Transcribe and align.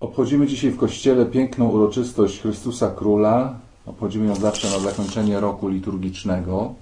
Obchodzimy 0.00 0.46
dzisiaj 0.46 0.70
w 0.70 0.76
Kościele 0.76 1.26
piękną 1.26 1.68
uroczystość 1.68 2.40
Chrystusa 2.40 2.90
Króla. 2.90 3.54
Obchodzimy 3.86 4.26
ją 4.26 4.34
zawsze 4.34 4.70
na 4.70 4.78
zakończenie 4.78 5.40
roku 5.40 5.68
liturgicznego. 5.68 6.74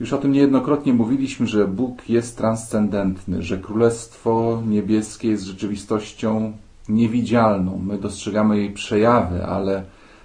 Już 0.00 0.12
o 0.12 0.18
tym 0.18 0.32
niejednokrotnie 0.32 0.92
mówiliśmy, 0.92 1.46
że 1.46 1.68
Bóg 1.68 2.08
jest 2.08 2.36
transcendentny, 2.36 3.42
że 3.42 3.58
Królestwo 3.58 4.62
Niebieskie 4.66 5.28
jest 5.28 5.44
rzeczywistością 5.44 6.52
niewidzialną. 6.88 7.80
My 7.86 7.98
dostrzegamy 7.98 8.58
jej 8.58 8.70
przejawy, 8.70 9.44
ale 9.44 9.84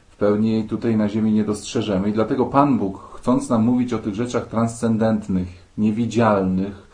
w 0.10 0.16
pełni 0.16 0.52
jej 0.52 0.64
tutaj 0.64 0.98
na 0.98 1.10
ziemi 1.10 1.32
nie 1.32 1.44
dostrzeżemy. 1.44 2.10
I 2.10 2.14
dlatego 2.14 2.46
Pan 2.46 2.78
Bóg, 2.78 3.18
chcąc 3.20 3.50
nam 3.50 3.64
mówić 3.64 3.94
o 3.94 4.00
tych 4.00 4.16
rzeczach 4.16 4.48
transcendentnych, 4.48 5.48
niewidzialnych, 5.78 6.92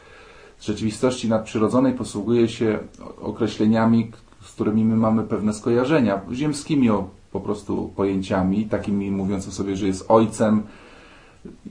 z 0.58 0.66
rzeczywistości 0.66 1.30
nadprzyrodzonej, 1.30 1.94
posługuje 1.94 2.48
się 2.50 2.80
określeniami, 3.22 4.12
z 4.48 4.52
którymi 4.52 4.86
my 4.86 4.96
mamy 4.96 5.24
pewne 5.24 5.54
skojarzenia, 5.54 6.22
ziemskimi 6.32 6.90
po 7.32 7.40
prostu 7.40 7.92
pojęciami, 7.96 8.66
takimi 8.66 9.12
mówiąc 9.12 9.48
o 9.48 9.52
sobie, 9.52 9.76
że 9.76 9.88
jest 9.88 10.06
ojcem. 10.08 10.64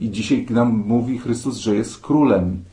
I 0.01 0.09
dzisiaj 0.09 0.45
nam 0.49 0.83
mówi 0.87 1.17
Chrystus, 1.17 1.57
że 1.57 1.75
jest 1.75 2.01
królem. 2.01 2.63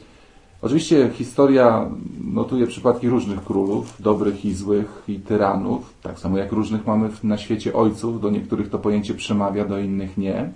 Oczywiście 0.62 1.10
historia 1.14 1.90
notuje 2.32 2.66
przypadki 2.66 3.08
różnych 3.08 3.44
królów, 3.44 4.02
dobrych 4.02 4.44
i 4.44 4.54
złych, 4.54 5.02
i 5.08 5.20
tyranów, 5.20 5.94
tak 6.02 6.18
samo 6.18 6.38
jak 6.38 6.52
różnych 6.52 6.86
mamy 6.86 7.10
na 7.22 7.38
świecie 7.38 7.74
ojców. 7.74 8.20
Do 8.20 8.30
niektórych 8.30 8.68
to 8.68 8.78
pojęcie 8.78 9.14
przemawia, 9.14 9.64
do 9.64 9.78
innych 9.78 10.18
nie. 10.18 10.52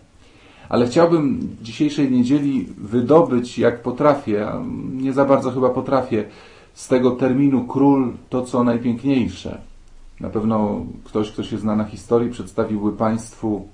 Ale 0.68 0.86
chciałbym 0.86 1.48
dzisiejszej 1.62 2.10
niedzieli 2.10 2.66
wydobyć, 2.78 3.58
jak 3.58 3.82
potrafię, 3.82 4.48
a 4.48 4.62
nie 4.92 5.12
za 5.12 5.24
bardzo 5.24 5.50
chyba 5.50 5.70
potrafię, 5.70 6.24
z 6.78 6.88
tego 6.88 7.10
terminu 7.10 7.64
król 7.64 8.12
to, 8.30 8.42
co 8.42 8.64
najpiękniejsze. 8.64 9.60
Na 10.20 10.30
pewno 10.30 10.80
ktoś, 11.04 11.30
kto 11.30 11.42
się 11.42 11.58
zna 11.58 11.76
na 11.76 11.84
historii, 11.84 12.30
przedstawiłby 12.30 12.92
Państwu 12.92 13.68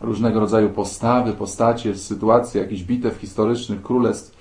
różnego 0.00 0.40
rodzaju 0.40 0.70
postawy, 0.70 1.32
postacie, 1.32 1.96
sytuacje, 1.96 2.60
jakichś 2.60 2.82
bitew 2.82 3.16
historycznych, 3.16 3.82
królestw, 3.82 4.36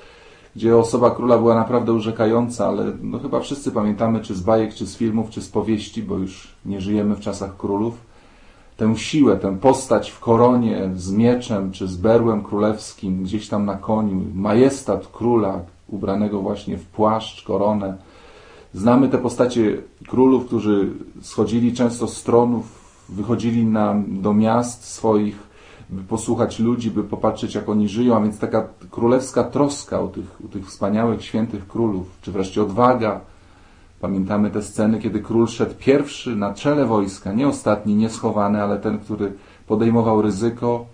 gdzie 0.56 0.78
osoba 0.78 1.12
króla 1.12 1.38
była 1.38 1.56
naprawdę 1.56 1.94
urzekająca, 1.94 2.68
ale 2.68 2.92
no 3.02 3.20
chyba 3.20 3.40
wszyscy 3.40 3.72
pamiętamy, 3.72 4.20
czy 4.20 4.36
z 4.36 4.42
bajek, 4.42 4.74
czy 4.74 4.88
z 4.88 4.98
filmów, 4.98 5.30
czy 5.30 5.42
z 5.42 5.50
powieści, 5.50 6.04
bo 6.04 6.18
już 6.18 6.48
nie 6.66 6.82
żyjemy 6.82 7.16
w 7.16 7.20
czasach 7.20 7.58
królów, 7.58 7.98
tę 8.78 8.96
siłę, 8.96 9.38
tę 9.38 9.58
postać 9.58 10.12
w 10.12 10.20
koronie 10.20 10.92
z 10.96 11.12
mieczem, 11.12 11.72
czy 11.72 11.88
z 11.88 11.98
berłem 11.98 12.44
królewskim, 12.44 13.24
gdzieś 13.24 13.50
tam 13.50 13.66
na 13.66 13.76
koniu, 13.76 14.22
majestat 14.36 15.08
króla, 15.08 15.62
ubranego 15.92 16.42
właśnie 16.42 16.78
w 16.78 16.86
płaszcz, 16.86 17.44
koronę. 17.44 17.98
Znamy 18.74 19.10
te 19.10 19.18
postacie 19.18 19.78
królów, 20.08 20.46
którzy 20.46 20.94
schodzili 21.22 21.74
często 21.74 22.08
z 22.08 22.24
tronów, 22.24 22.80
wychodzili 23.10 23.66
na, 23.66 23.96
do 24.08 24.34
miast 24.34 24.84
swoich, 24.84 25.50
by 25.90 26.04
posłuchać 26.04 26.60
ludzi, 26.60 26.92
by 26.92 27.04
popatrzeć, 27.04 27.56
jak 27.56 27.70
oni 27.70 27.90
żyją, 27.90 28.16
a 28.16 28.22
więc 28.22 28.40
taka 28.40 28.68
królewska 28.92 29.44
troska 29.44 30.00
o 30.00 30.08
tych, 30.08 30.42
o 30.46 30.48
tych 30.48 30.68
wspaniałych, 30.68 31.26
świętych 31.26 31.68
królów, 31.68 32.08
czy 32.22 32.32
wreszcie 32.32 32.62
odwaga. 32.62 33.22
Pamiętamy 34.02 34.52
te 34.52 34.62
sceny, 34.62 35.00
kiedy 35.00 35.20
król 35.20 35.48
szedł 35.48 35.76
pierwszy 35.80 36.36
na 36.36 36.54
czele 36.54 36.86
wojska, 36.86 37.34
nie 37.34 37.48
ostatni, 37.48 37.96
nie 37.96 38.10
schowany, 38.10 38.64
ale 38.64 38.80
ten, 38.80 39.00
który 39.00 39.34
podejmował 39.68 40.22
ryzyko 40.22 40.86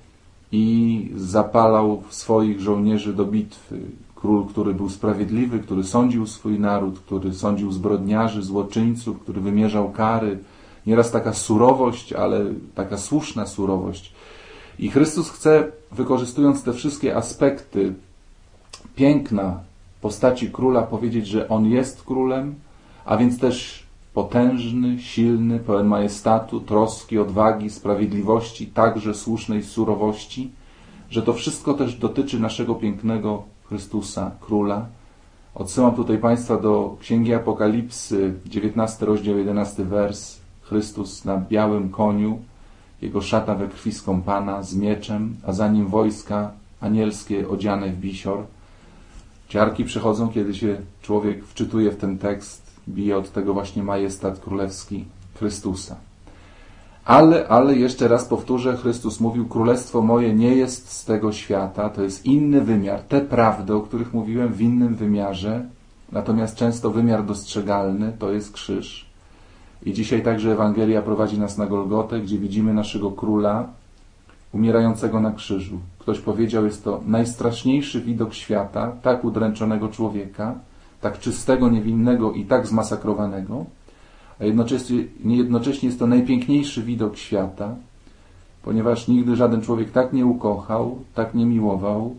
i 0.51 1.11
zapalał 1.15 2.03
swoich 2.09 2.59
żołnierzy 2.59 3.13
do 3.13 3.25
bitwy. 3.25 3.79
Król, 4.25 4.45
który 4.45 4.73
był 4.73 4.89
sprawiedliwy, 4.89 5.59
który 5.59 5.83
sądził 5.83 6.27
swój 6.27 6.59
naród, 6.59 6.99
który 6.99 7.33
sądził 7.33 7.71
zbrodniarzy, 7.71 8.43
złoczyńców, 8.43 9.19
który 9.19 9.41
wymierzał 9.41 9.91
kary. 9.91 10.39
Nieraz 10.85 11.11
taka 11.11 11.33
surowość, 11.33 12.13
ale 12.13 12.45
taka 12.75 12.97
słuszna 12.97 13.45
surowość. 13.45 14.13
I 14.79 14.89
Chrystus 14.89 15.29
chce, 15.29 15.71
wykorzystując 15.91 16.63
te 16.63 16.73
wszystkie 16.73 17.15
aspekty 17.15 17.93
piękna 18.95 19.59
postaci 20.01 20.51
króla, 20.51 20.81
powiedzieć, 20.81 21.27
że 21.27 21.49
on 21.49 21.65
jest 21.65 22.03
królem, 22.03 22.55
a 23.05 23.17
więc 23.17 23.39
też 23.39 23.83
potężny, 24.13 24.99
silny, 24.99 25.59
pełen 25.59 25.87
majestatu, 25.87 26.59
troski, 26.59 27.19
odwagi, 27.19 27.69
sprawiedliwości, 27.69 28.67
także 28.67 29.13
słusznej 29.13 29.63
surowości, 29.63 30.51
że 31.09 31.21
to 31.21 31.33
wszystko 31.33 31.73
też 31.73 31.95
dotyczy 31.95 32.39
naszego 32.39 32.75
pięknego 32.75 33.54
Chrystusa, 33.69 34.31
Króla. 34.41 34.85
Odsyłam 35.55 35.95
tutaj 35.95 36.17
Państwa 36.17 36.57
do 36.57 36.97
Księgi 36.99 37.33
Apokalipsy, 37.33 38.33
19 38.45 39.05
rozdział, 39.05 39.37
11 39.37 39.85
wers. 39.85 40.37
Chrystus 40.61 41.25
na 41.25 41.37
białym 41.37 41.89
koniu, 41.89 42.39
jego 43.01 43.21
szata 43.21 43.55
we 43.55 43.67
krwi 43.67 43.91
skąpana, 43.91 44.63
z 44.63 44.75
mieczem, 44.75 45.35
a 45.47 45.53
za 45.53 45.67
nim 45.67 45.87
wojska 45.87 46.51
anielskie 46.81 47.49
odziane 47.49 47.89
w 47.89 47.99
bisior. 47.99 48.43
Ciarki 49.49 49.85
przychodzą, 49.85 50.29
kiedy 50.29 50.55
się 50.55 50.77
człowiek 51.01 51.45
wczytuje 51.45 51.91
w 51.91 51.97
ten 51.97 52.17
tekst, 52.17 52.61
bije 52.89 53.17
od 53.17 53.31
tego 53.31 53.53
właśnie 53.53 53.83
majestat 53.83 54.39
królewski 54.39 55.05
Chrystusa. 55.35 55.95
Ale, 57.05 57.47
ale 57.47 57.75
jeszcze 57.75 58.07
raz 58.07 58.25
powtórzę, 58.25 58.77
Chrystus 58.77 59.19
mówił, 59.19 59.45
królestwo 59.45 60.01
moje 60.01 60.33
nie 60.33 60.55
jest 60.55 60.91
z 60.91 61.05
tego 61.05 61.31
świata, 61.31 61.89
to 61.89 62.01
jest 62.01 62.25
inny 62.25 62.61
wymiar. 62.61 63.01
Te 63.01 63.21
prawdy, 63.21 63.75
o 63.75 63.81
których 63.81 64.13
mówiłem, 64.13 64.53
w 64.53 64.61
innym 64.61 64.95
wymiarze, 64.95 65.65
natomiast 66.11 66.55
często 66.55 66.91
wymiar 66.91 67.25
dostrzegalny 67.25 68.13
to 68.19 68.31
jest 68.31 68.51
krzyż. 68.51 69.05
I 69.83 69.93
dzisiaj 69.93 70.23
także 70.23 70.51
Ewangelia 70.51 71.01
prowadzi 71.01 71.39
nas 71.39 71.57
na 71.57 71.65
Golgotę, 71.65 72.19
gdzie 72.19 72.37
widzimy 72.37 72.73
naszego 72.73 73.11
króla 73.11 73.67
umierającego 74.53 75.19
na 75.19 75.31
krzyżu. 75.31 75.79
Ktoś 75.99 76.19
powiedział, 76.19 76.65
jest 76.65 76.83
to 76.83 77.01
najstraszniejszy 77.05 78.01
widok 78.01 78.33
świata, 78.33 78.91
tak 79.01 79.23
udręczonego 79.23 79.87
człowieka, 79.87 80.55
tak 81.01 81.19
czystego, 81.19 81.69
niewinnego 81.69 82.31
i 82.31 82.45
tak 82.45 82.67
zmasakrowanego, 82.67 83.65
a 84.39 84.45
jednocześnie, 84.45 85.03
jednocześnie 85.25 85.87
jest 85.87 85.99
to 85.99 86.07
najpiękniejszy 86.07 86.83
widok 86.83 87.17
świata, 87.17 87.75
ponieważ 88.63 89.07
nigdy 89.07 89.35
żaden 89.35 89.61
człowiek 89.61 89.91
tak 89.91 90.13
nie 90.13 90.25
ukochał, 90.25 90.99
tak 91.13 91.33
nie 91.33 91.45
miłował, 91.45 92.15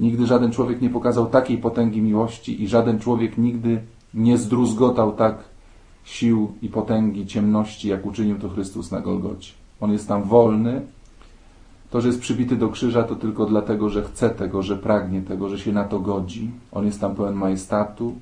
nigdy 0.00 0.26
żaden 0.26 0.52
człowiek 0.52 0.82
nie 0.82 0.90
pokazał 0.90 1.26
takiej 1.26 1.58
potęgi 1.58 2.02
miłości 2.02 2.62
i 2.62 2.68
żaden 2.68 2.98
człowiek 2.98 3.38
nigdy 3.38 3.80
nie 4.14 4.38
zdruzgotał 4.38 5.12
tak 5.12 5.38
sił 6.04 6.52
i 6.62 6.68
potęgi 6.68 7.26
ciemności, 7.26 7.88
jak 7.88 8.06
uczynił 8.06 8.38
to 8.38 8.48
Chrystus 8.48 8.90
na 8.90 9.00
Golgocie. 9.00 9.52
On 9.80 9.92
jest 9.92 10.08
tam 10.08 10.22
wolny. 10.22 10.82
To, 11.90 12.00
że 12.00 12.08
jest 12.08 12.20
przybity 12.20 12.56
do 12.56 12.68
krzyża, 12.68 13.02
to 13.02 13.16
tylko 13.16 13.46
dlatego, 13.46 13.88
że 13.88 14.02
chce 14.02 14.30
tego, 14.30 14.62
że 14.62 14.76
pragnie 14.76 15.22
tego, 15.22 15.48
że 15.48 15.58
się 15.58 15.72
na 15.72 15.84
to 15.84 16.00
godzi. 16.00 16.50
On 16.72 16.86
jest 16.86 17.00
tam 17.00 17.14
pełen 17.14 17.34
majestatu, 17.34 18.14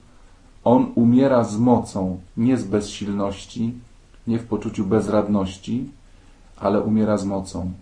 on 0.65 0.93
umiera 0.95 1.45
z 1.45 1.59
mocą, 1.59 2.21
nie 2.37 2.57
z 2.57 2.65
bezsilności, 2.65 3.75
nie 4.27 4.39
w 4.39 4.47
poczuciu 4.47 4.87
bezradności, 4.87 5.91
ale 6.57 6.81
umiera 6.81 7.19
z 7.19 7.25
mocą. 7.25 7.73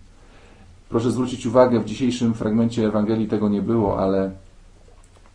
Proszę 0.89 1.11
zwrócić 1.11 1.45
uwagę, 1.45 1.79
w 1.79 1.85
dzisiejszym 1.85 2.33
fragmencie 2.33 2.87
Ewangelii 2.87 3.27
tego 3.27 3.49
nie 3.49 3.61
było, 3.61 3.99
ale 3.99 4.31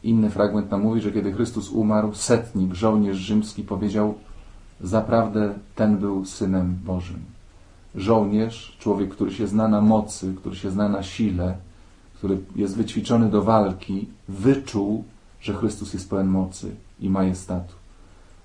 inny 0.03 0.31
fragment 0.31 0.71
nam 0.71 0.83
mówi, 0.83 1.01
że 1.01 1.13
kiedy 1.13 1.33
Chrystus 1.33 1.71
umarł, 1.71 2.15
setnik, 2.15 2.75
żołnierz 2.75 3.17
rzymski 3.17 3.63
powiedział, 3.63 4.15
zaprawdę 4.81 5.55
ten 5.75 5.99
był 5.99 6.25
Synem 6.25 6.79
Bożym. 6.85 7.21
Żołnierz, 7.95 8.77
człowiek, 8.79 9.11
który 9.11 9.33
się 9.33 9.47
zna 9.47 9.69
na 9.69 9.81
mocy, 9.81 10.35
który 10.37 10.57
się 10.57 10.71
zna 10.71 10.89
na 10.89 11.03
sile, 11.03 11.57
który 12.15 12.39
jest 12.57 12.77
wyćwiczony 12.77 13.31
do 13.31 13.43
walki, 13.43 14.09
wyczuł, 14.29 15.05
że 15.41 15.55
Chrystus 15.55 15.95
jest 15.95 16.11
pełen 16.11 16.29
mocy 16.29 16.77
i 17.01 17.11
majestatu. 17.11 17.75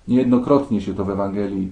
Niejednokrotnie 0.07 0.81
się 0.81 0.94
to 0.94 1.06
w 1.06 1.09
Ewangelii 1.09 1.72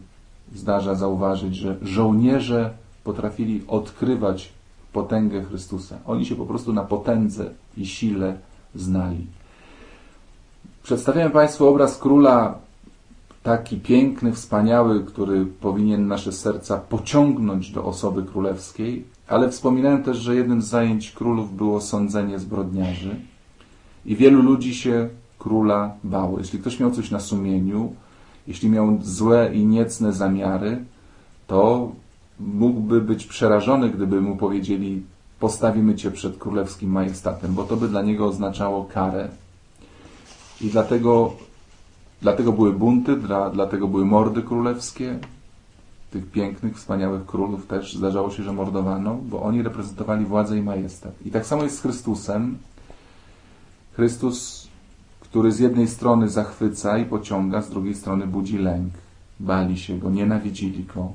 zdarza 0.55 0.95
zauważyć, 0.95 1.55
że 1.55 1.77
żołnierze 1.81 2.73
potrafili 3.03 3.63
odkrywać 3.67 4.53
potęgę 4.93 5.43
Chrystusa. 5.43 5.97
Oni 6.05 6.25
się 6.25 6.35
po 6.35 6.45
prostu 6.45 6.73
na 6.73 6.83
potędze 6.83 7.51
i 7.77 7.85
sile 7.85 8.37
znali. 8.75 9.25
Przedstawiam 10.83 11.31
Państwu 11.31 11.67
obraz 11.67 11.97
króla 11.97 12.57
taki 13.43 13.77
piękny, 13.77 14.33
wspaniały, 14.33 15.03
który 15.03 15.45
powinien 15.45 16.07
nasze 16.07 16.31
serca 16.31 16.77
pociągnąć 16.77 17.71
do 17.71 17.85
osoby 17.85 18.23
królewskiej, 18.23 19.05
ale 19.27 19.49
wspominałem 19.49 20.03
też, 20.03 20.17
że 20.17 20.35
jednym 20.35 20.61
z 20.61 20.67
zajęć 20.67 21.11
królów 21.11 21.55
było 21.55 21.81
sądzenie 21.81 22.39
zbrodniarzy 22.39 23.15
i 24.05 24.15
wielu 24.15 24.41
ludzi 24.41 24.75
się 24.75 25.09
króla 25.39 25.93
bało. 26.03 26.39
Jeśli 26.39 26.59
ktoś 26.59 26.79
miał 26.79 26.91
coś 26.91 27.11
na 27.11 27.19
sumieniu, 27.19 27.93
jeśli 28.47 28.69
miał 28.69 28.99
złe 29.01 29.51
i 29.53 29.65
niecne 29.65 30.13
zamiary, 30.13 30.83
to 31.47 31.91
mógłby 32.39 33.01
być 33.01 33.25
przerażony, 33.25 33.89
gdyby 33.89 34.21
mu 34.21 34.35
powiedzieli 34.37 35.03
postawimy 35.39 35.95
cię 35.95 36.11
przed 36.11 36.37
królewskim 36.37 36.91
majestatem, 36.91 37.53
bo 37.53 37.63
to 37.63 37.77
by 37.77 37.87
dla 37.87 38.01
niego 38.01 38.25
oznaczało 38.25 38.85
karę. 38.85 39.29
I 40.61 40.69
dlatego, 40.69 41.33
dlatego 42.21 42.51
były 42.51 42.73
bunty, 42.73 43.15
dla, 43.15 43.49
dlatego 43.49 43.87
były 43.87 44.05
mordy 44.05 44.43
królewskie, 44.43 45.19
tych 46.11 46.31
pięknych, 46.31 46.77
wspaniałych 46.77 47.25
królów 47.25 47.67
też 47.67 47.95
zdarzało 47.95 48.31
się, 48.31 48.43
że 48.43 48.53
mordowano, 48.53 49.15
bo 49.15 49.41
oni 49.41 49.63
reprezentowali 49.63 50.25
władzę 50.25 50.57
i 50.57 50.61
majestat. 50.61 51.13
I 51.25 51.31
tak 51.31 51.45
samo 51.45 51.63
jest 51.63 51.77
z 51.77 51.81
Chrystusem. 51.81 52.57
Chrystus, 53.93 54.67
który 55.29 55.51
z 55.51 55.59
jednej 55.59 55.87
strony 55.87 56.29
zachwyca 56.29 56.97
i 56.97 57.05
pociąga, 57.05 57.61
z 57.61 57.69
drugiej 57.69 57.95
strony 57.95 58.27
budzi 58.27 58.57
lęk. 58.57 58.93
Bali 59.39 59.77
się 59.77 59.99
go, 59.99 60.09
nienawidzili 60.09 60.83
go, 60.83 61.11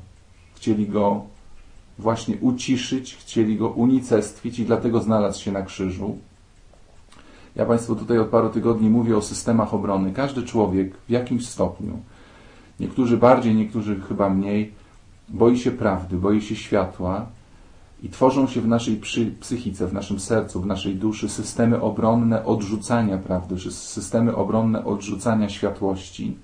chcieli 0.55 0.87
go 0.89 1.23
właśnie 1.99 2.37
uciszyć, 2.41 3.17
chcieli 3.17 3.57
go 3.57 3.69
unicestwić 3.69 4.59
i 4.59 4.65
dlatego 4.65 5.01
znalazł 5.01 5.43
się 5.43 5.53
na 5.53 5.63
krzyżu. 5.63 6.19
Ja 7.57 7.67
Państwu 7.67 7.97
tutaj 7.97 8.19
od 8.19 8.29
paru 8.29 8.49
tygodni 8.51 8.91
mówię 8.91 9.17
o 9.17 9.23
systemach 9.23 9.75
obrony. 9.75 10.13
Każdy 10.13 10.43
człowiek 10.43 10.97
w 10.97 11.11
jakimś 11.11 11.49
stopniu, 11.49 11.99
niektórzy 12.81 13.17
bardziej, 13.17 13.55
niektórzy 13.55 14.01
chyba 14.01 14.31
mniej, 14.31 14.73
boi 15.29 15.59
się 15.59 15.71
prawdy, 15.71 16.17
boi 16.17 16.43
się 16.43 16.57
światła 16.57 17.27
i 18.05 18.09
tworzą 18.09 18.47
się 18.47 18.61
w 18.61 18.69
naszej 18.69 19.01
psychice, 19.41 19.87
w 19.87 19.93
naszym 19.93 20.21
sercu, 20.21 20.61
w 20.61 20.67
naszej 20.67 20.95
duszy 20.95 21.29
systemy 21.29 21.81
obronne 21.81 22.45
odrzucania 22.45 23.19
prawdy, 23.19 23.71
systemy 23.71 24.37
obronne 24.37 24.85
odrzucania 24.85 25.49
światłości. 25.49 26.37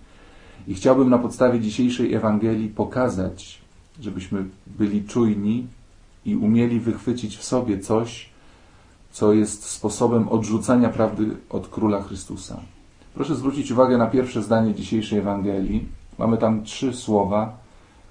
I 0.69 0.75
chciałbym 0.75 1.11
na 1.11 1.19
podstawie 1.19 1.61
dzisiejszej 1.61 2.15
Ewangelii 2.15 2.69
pokazać, 2.69 3.61
żebyśmy 4.01 4.45
byli 4.67 5.05
czujni 5.05 5.67
i 6.25 6.37
umieli 6.37 6.81
wychwycić 6.81 7.37
w 7.37 7.45
sobie 7.45 7.79
coś, 7.79 8.31
co 9.11 9.33
jest 9.33 9.65
sposobem 9.65 10.29
odrzucania 10.29 10.89
prawdy 10.89 11.37
od 11.51 11.69
Króla 11.69 12.03
Chrystusa. 12.03 12.61
Proszę 13.15 13.35
zwrócić 13.35 13.71
uwagę 13.71 13.99
na 13.99 14.07
pierwsze 14.07 14.43
zdanie 14.43 14.75
dzisiejszej 14.75 15.19
Ewangelii. 15.19 15.89
Mamy 16.19 16.39
tam 16.39 16.63
trzy 16.63 16.93
słowa, 16.93 17.57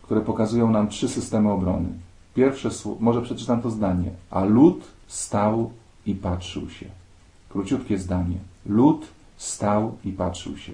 które 0.02 0.22
pokazują 0.22 0.72
nam 0.72 0.88
trzy 0.88 1.08
systemy 1.08 1.52
obrony. 1.52 2.09
Pierwsze 2.40 2.72
słowo, 2.72 2.98
może 3.02 3.22
przeczytam 3.22 3.62
to 3.62 3.70
zdanie. 3.70 4.12
A 4.32 4.46
lud 4.46 4.84
stał 5.08 5.72
i 6.06 6.16
patrzył 6.16 6.70
się. 6.70 6.86
Króciutkie 7.50 7.98
zdanie. 7.98 8.38
Lud 8.66 9.08
stał 9.38 9.98
i 10.06 10.12
patrzył 10.12 10.58
się. 10.58 10.72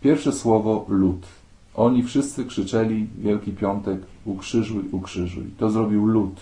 Pierwsze 0.00 0.32
słowo 0.32 0.84
lud. 0.88 1.26
Oni 1.74 2.02
wszyscy 2.02 2.44
krzyczeli 2.44 3.08
Wielki 3.18 3.52
Piątek 3.52 4.00
ukrzyżuj, 4.24 4.84
ukrzyżuj. 4.92 5.44
To 5.58 5.70
zrobił 5.70 6.06
lud. 6.06 6.40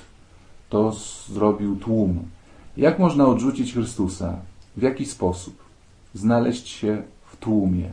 To 0.71 0.93
zrobił 1.29 1.77
tłum. 1.77 2.23
Jak 2.77 2.99
można 2.99 3.27
odrzucić 3.27 3.73
Chrystusa? 3.73 4.37
W 4.77 4.83
jaki 4.83 5.07
sposób? 5.07 5.55
Znaleźć 6.15 6.69
się 6.69 7.03
w 7.33 7.37
tłumie. 7.37 7.91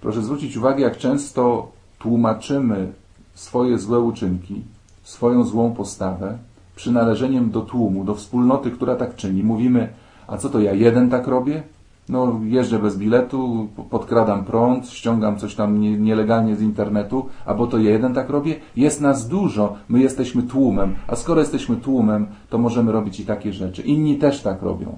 Proszę 0.00 0.22
zwrócić 0.22 0.56
uwagę, 0.56 0.82
jak 0.82 0.98
często 0.98 1.72
tłumaczymy 1.98 2.92
swoje 3.34 3.78
złe 3.78 4.00
uczynki, 4.00 4.62
swoją 5.04 5.44
złą 5.44 5.72
postawę 5.72 6.38
przynależeniem 6.76 7.50
do 7.50 7.60
tłumu, 7.60 8.04
do 8.04 8.14
wspólnoty, 8.14 8.70
która 8.70 8.96
tak 8.96 9.16
czyni. 9.16 9.42
Mówimy, 9.42 9.88
a 10.26 10.36
co 10.36 10.48
to 10.48 10.60
ja 10.60 10.72
jeden 10.72 11.10
tak 11.10 11.26
robię? 11.26 11.62
No, 12.08 12.40
jeżdżę 12.44 12.78
bez 12.78 12.96
biletu, 12.96 13.68
podkradam 13.90 14.44
prąd, 14.44 14.88
ściągam 14.88 15.38
coś 15.38 15.54
tam 15.54 15.80
nielegalnie 15.80 16.56
z 16.56 16.62
internetu, 16.62 17.26
a 17.46 17.54
bo 17.54 17.66
to 17.66 17.78
ja 17.78 17.90
jeden 17.90 18.14
tak 18.14 18.30
robię? 18.30 18.54
Jest 18.76 19.00
nas 19.00 19.28
dużo, 19.28 19.74
my 19.88 20.00
jesteśmy 20.00 20.42
tłumem, 20.42 20.94
a 21.06 21.16
skoro 21.16 21.40
jesteśmy 21.40 21.76
tłumem, 21.76 22.26
to 22.50 22.58
możemy 22.58 22.92
robić 22.92 23.20
i 23.20 23.26
takie 23.26 23.52
rzeczy. 23.52 23.82
Inni 23.82 24.16
też 24.16 24.42
tak 24.42 24.62
robią. 24.62 24.96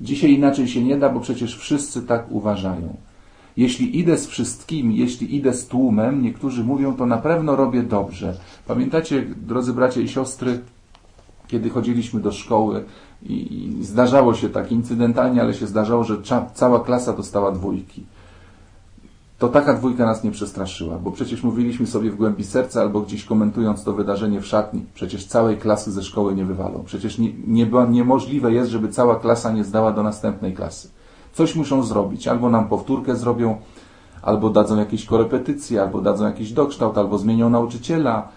Dzisiaj 0.00 0.30
inaczej 0.32 0.68
się 0.68 0.82
nie 0.82 0.96
da, 0.96 1.08
bo 1.08 1.20
przecież 1.20 1.56
wszyscy 1.56 2.02
tak 2.02 2.26
uważają. 2.30 2.96
Jeśli 3.58 3.98
idę 3.98 4.18
z 4.18 4.26
wszystkimi, 4.26 4.96
jeśli 4.96 5.36
idę 5.36 5.54
z 5.54 5.66
tłumem, 5.66 6.22
niektórzy 6.22 6.64
mówią, 6.64 6.94
to 6.94 7.06
na 7.06 7.18
pewno 7.18 7.56
robię 7.56 7.82
dobrze. 7.82 8.36
Pamiętacie, 8.66 9.26
drodzy 9.36 9.72
bracia 9.72 10.00
i 10.00 10.08
siostry, 10.08 10.60
kiedy 11.48 11.70
chodziliśmy 11.70 12.20
do 12.20 12.32
szkoły 12.32 12.84
i, 13.22 13.76
zdarzało 13.80 14.34
się 14.34 14.48
tak 14.48 14.72
incydentalnie, 14.72 15.42
ale 15.42 15.54
się 15.54 15.66
zdarzało, 15.66 16.04
że 16.04 16.16
cała 16.54 16.80
klasa 16.80 17.12
dostała 17.12 17.52
dwójki. 17.52 18.04
To 19.38 19.48
taka 19.48 19.74
dwójka 19.74 20.06
nas 20.06 20.24
nie 20.24 20.30
przestraszyła, 20.30 20.98
bo 20.98 21.12
przecież 21.12 21.42
mówiliśmy 21.42 21.86
sobie 21.86 22.10
w 22.10 22.16
głębi 22.16 22.44
serca 22.44 22.80
albo 22.80 23.00
gdzieś 23.00 23.24
komentując 23.24 23.84
to 23.84 23.92
wydarzenie 23.92 24.40
w 24.40 24.46
szatni, 24.46 24.84
przecież 24.94 25.26
całej 25.26 25.56
klasy 25.56 25.92
ze 25.92 26.02
szkoły 26.02 26.34
nie 26.34 26.44
wywalą. 26.44 26.82
Przecież 26.86 27.18
nie, 27.18 27.32
nie, 27.46 27.66
niemożliwe 27.90 28.52
jest, 28.52 28.70
żeby 28.70 28.88
cała 28.88 29.16
klasa 29.16 29.52
nie 29.52 29.64
zdała 29.64 29.92
do 29.92 30.02
następnej 30.02 30.54
klasy. 30.54 30.97
Coś 31.38 31.54
muszą 31.54 31.82
zrobić. 31.82 32.28
Albo 32.28 32.50
nam 32.50 32.68
powtórkę 32.68 33.16
zrobią, 33.16 33.56
albo 34.22 34.50
dadzą 34.50 34.76
jakieś 34.76 35.06
korepetycje, 35.06 35.82
albo 35.82 36.00
dadzą 36.00 36.24
jakiś 36.24 36.52
dokształt, 36.52 36.98
albo 36.98 37.18
zmienią 37.18 37.50
nauczyciela. 37.50 38.28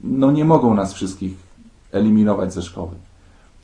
No 0.00 0.32
nie 0.32 0.44
mogą 0.44 0.74
nas 0.74 0.94
wszystkich 0.94 1.36
eliminować 1.92 2.54
ze 2.54 2.62
szkoły. 2.62 2.90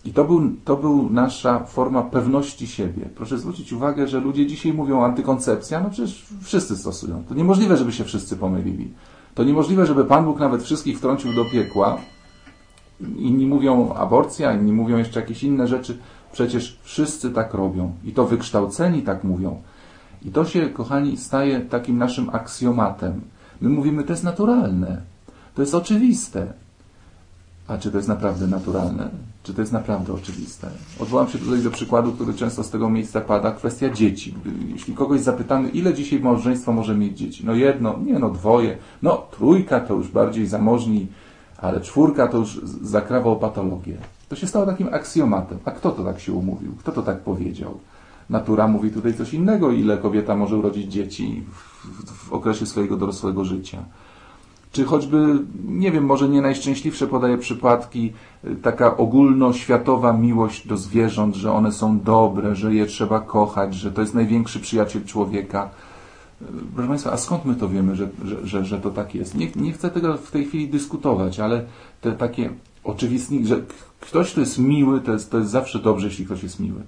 I 0.05 0.13
to 0.13 0.25
był, 0.25 0.41
to 0.65 0.77
był 0.77 1.11
nasza 1.11 1.65
forma 1.65 2.03
pewności 2.03 2.67
siebie. 2.67 3.09
Proszę 3.17 3.39
zwrócić 3.39 3.73
uwagę, 3.73 4.09
że 4.09 4.21
ludzie 4.21 4.47
dzisiaj 4.47 4.73
mówią 4.73 5.05
antykoncepcja, 5.05 5.81
no 5.81 5.91
przecież 5.91 6.27
wszyscy 6.43 6.77
stosują. 6.77 7.23
To 7.29 7.35
niemożliwe, 7.35 7.77
żeby 7.77 7.93
się 7.93 8.05
wszyscy 8.05 8.37
pomylili. 8.37 8.93
To 9.35 9.45
niemożliwe, 9.45 9.87
żeby 9.87 10.05
Pan 10.05 10.25
Bóg 10.25 10.41
nawet 10.41 10.63
wszystkich 10.63 10.99
wtrącił 10.99 11.35
do 11.35 11.45
piekła. 11.45 11.99
Inni 13.01 13.47
mówią 13.47 13.95
aborcja, 13.95 14.53
inni 14.55 14.73
mówią 14.73 14.97
jeszcze 14.97 15.21
jakieś 15.21 15.45
inne 15.45 15.69
rzeczy. 15.69 15.99
Przecież 16.33 16.79
wszyscy 16.83 17.31
tak 17.31 17.55
robią 17.55 17.93
i 18.05 18.13
to 18.13 18.27
wykształceni 18.27 19.03
tak 19.03 19.25
mówią. 19.25 19.63
I 20.25 20.31
to 20.31 20.45
się, 20.45 20.71
kochani, 20.71 21.17
staje 21.17 21.61
takim 21.61 21.99
naszym 21.99 22.31
aksjomatem. 22.31 23.21
My 23.61 23.69
mówimy, 23.69 24.05
to 24.05 24.13
jest 24.13 24.25
naturalne, 24.25 25.03
to 25.55 25.63
jest 25.63 25.75
oczywiste. 25.75 26.53
A 27.69 27.79
czy 27.79 27.91
to 27.91 27.97
jest 27.97 28.09
naprawdę 28.09 28.47
naturalne? 28.47 29.11
Czy 29.43 29.55
to 29.55 29.61
jest 29.61 29.73
naprawdę 29.73 30.13
oczywiste? 30.13 30.69
Odwołam 30.99 31.29
się 31.29 31.39
tutaj 31.39 31.63
do 31.63 31.71
przykładu, 31.71 32.13
który 32.13 32.35
często 32.35 32.65
z 32.65 32.71
tego 32.71 32.91
miejsca 32.91 33.21
pada, 33.21 33.53
kwestia 33.53 33.91
dzieci. 33.91 34.35
Jeśli 34.69 34.95
kogoś 34.95 35.21
zapytamy, 35.21 35.69
ile 35.69 35.95
dzisiaj 35.95 36.21
małżeństwo 36.21 36.73
może 36.73 36.95
mieć 36.95 37.19
dzieci? 37.19 37.47
No 37.47 37.55
jedno, 37.55 37.99
nie 38.05 38.19
no 38.19 38.31
dwoje, 38.31 38.79
no 39.03 39.27
trójka 39.31 39.81
to 39.81 39.95
już 39.95 40.09
bardziej 40.09 40.47
zamożni, 40.47 41.07
ale 41.63 41.81
czwórka 41.81 42.29
to 42.29 42.39
już 42.39 42.61
zakrawał 42.83 43.39
patologię. 43.39 43.97
To 44.29 44.37
się 44.37 44.47
stało 44.47 44.67
takim 44.67 44.95
aksjomatem. 44.95 45.59
A 45.65 45.71
kto 45.71 45.91
to 45.91 46.05
tak 46.05 46.21
się 46.21 46.33
umówił? 46.33 46.73
Kto 46.79 46.93
to 46.93 47.03
tak 47.03 47.21
powiedział? 47.21 47.79
Natura 48.31 48.69
mówi 48.69 48.91
tutaj 48.91 49.15
coś 49.15 49.35
innego, 49.35 49.71
ile 49.71 49.99
kobieta 49.99 50.37
może 50.37 50.57
urodzić 50.57 50.93
dzieci 50.93 51.43
w, 51.47 52.29
w 52.29 52.33
okresie 52.33 52.67
swojego 52.67 52.97
dorosłego 52.97 53.45
życia. 53.45 53.79
Czy 54.73 54.85
choćby, 54.85 55.39
nie 55.65 55.93
wiem, 55.93 56.05
może 56.05 56.29
nie 56.29 56.43
najszczęśliwsze 56.43 57.07
podaje 57.07 57.39
przypadki, 57.39 58.13
y, 58.45 58.57
taka 58.57 58.97
ogólnoświatowa 58.97 60.13
miłość 60.13 60.69
do 60.69 60.77
zwierząt, 60.77 61.35
że 61.35 61.53
one 61.53 61.73
są 61.73 62.01
dobre, 62.01 62.57
że 62.57 62.75
je 62.75 62.87
trzeba 62.87 63.21
kochać, 63.21 63.75
że 63.75 63.93
to 63.93 64.01
jest 64.01 64.15
największy 64.15 64.61
przyjaciel 64.61 65.05
człowieka. 65.05 65.71
Proszę 66.75 66.89
Państwa, 66.89 67.13
a 67.13 67.17
skąd 67.17 67.45
my 67.45 67.55
to 67.55 67.69
wiemy, 67.69 67.97
że, 67.97 68.09
że, 68.25 68.47
że, 68.47 68.65
że 68.65 68.81
to 68.81 68.91
tak 68.91 69.15
jest? 69.15 69.35
Nie, 69.35 69.49
nie 69.57 69.73
chcę 69.73 69.91
tego 69.91 70.17
w 70.17 70.31
tej 70.31 70.45
chwili 70.45 70.69
dyskutować, 70.69 71.41
ale 71.41 71.65
te 72.01 72.13
takie 72.13 72.51
oczywistnik, 72.85 73.47
że 73.47 73.63
ktoś, 74.01 74.33
kto 74.33 74.41
jest 74.41 74.59
miły, 74.59 75.01
to 75.01 75.13
jest, 75.13 75.31
to 75.31 75.39
jest 75.39 75.51
zawsze 75.51 75.79
dobrze, 75.79 76.07
jeśli 76.07 76.27
ktoś 76.27 76.43
jest 76.43 76.61
miły. 76.61 76.83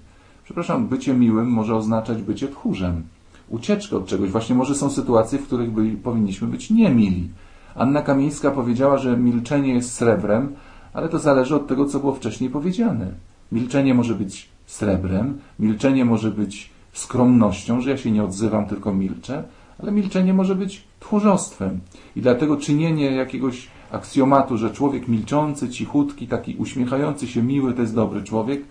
Przepraszam, 0.45 0.89
bycie 0.89 1.15
miłym 1.15 1.49
może 1.49 1.77
oznaczać 1.77 2.23
bycie 2.23 2.49
tchórzem, 2.49 3.03
ucieczkę 3.49 3.97
od 3.97 4.07
czegoś. 4.07 4.31
Właśnie 4.31 4.55
może 4.55 4.75
są 4.75 4.91
sytuacje, 4.91 5.39
w 5.39 5.47
których 5.47 5.71
byli, 5.71 5.97
powinniśmy 5.97 6.49
być 6.49 6.71
niemili. 6.71 7.29
Anna 7.75 8.03
Kamińska 8.03 8.51
powiedziała, 8.51 8.99
że 8.99 9.17
milczenie 9.17 9.75
jest 9.75 9.93
srebrem, 9.93 10.53
ale 10.93 11.09
to 11.09 11.19
zależy 11.19 11.57
od 11.57 11.67
tego, 11.67 11.85
co 11.85 12.01
było 12.01 12.15
wcześniej 12.15 12.51
powiedziane. 12.51 13.13
Milczenie 13.53 13.95
może 13.95 14.15
być 14.15 14.49
srebrem, 14.67 15.39
milczenie 15.59 16.05
może 16.05 16.31
być 16.31 16.74
skromnością, 16.95 17.81
że 17.81 17.91
ja 17.91 17.97
się 17.97 18.11
nie 18.11 18.25
odzywam, 18.25 18.67
tylko 18.67 18.95
milczę, 18.95 19.45
ale 19.79 19.93
milczenie 19.93 20.35
może 20.35 20.55
być 20.55 20.85
tchórzostwem. 21.01 21.81
I 22.17 22.21
dlatego 22.21 22.57
czynienie 22.57 23.13
jakiegoś 23.13 23.69
aksjomatu, 23.93 24.57
że 24.57 24.71
człowiek 24.71 25.09
milczący, 25.09 25.69
cichutki, 25.69 26.29
taki 26.29 26.57
uśmiechający 26.57 27.27
się, 27.27 27.43
miły 27.43 27.75
to 27.75 27.81
jest 27.81 27.95
dobry 27.95 28.23
człowiek, 28.23 28.63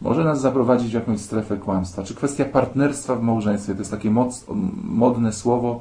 może 0.00 0.24
nas 0.24 0.40
zaprowadzić 0.40 0.90
w 0.90 0.94
jakąś 0.94 1.20
strefę 1.20 1.56
kłamstwa. 1.56 2.02
Czy 2.02 2.14
kwestia 2.14 2.44
partnerstwa 2.44 3.14
w 3.14 3.22
małżeństwie, 3.22 3.72
to 3.72 3.78
jest 3.78 3.90
takie 3.90 4.10
moc, 4.10 4.46
modne 4.84 5.32
słowo, 5.32 5.80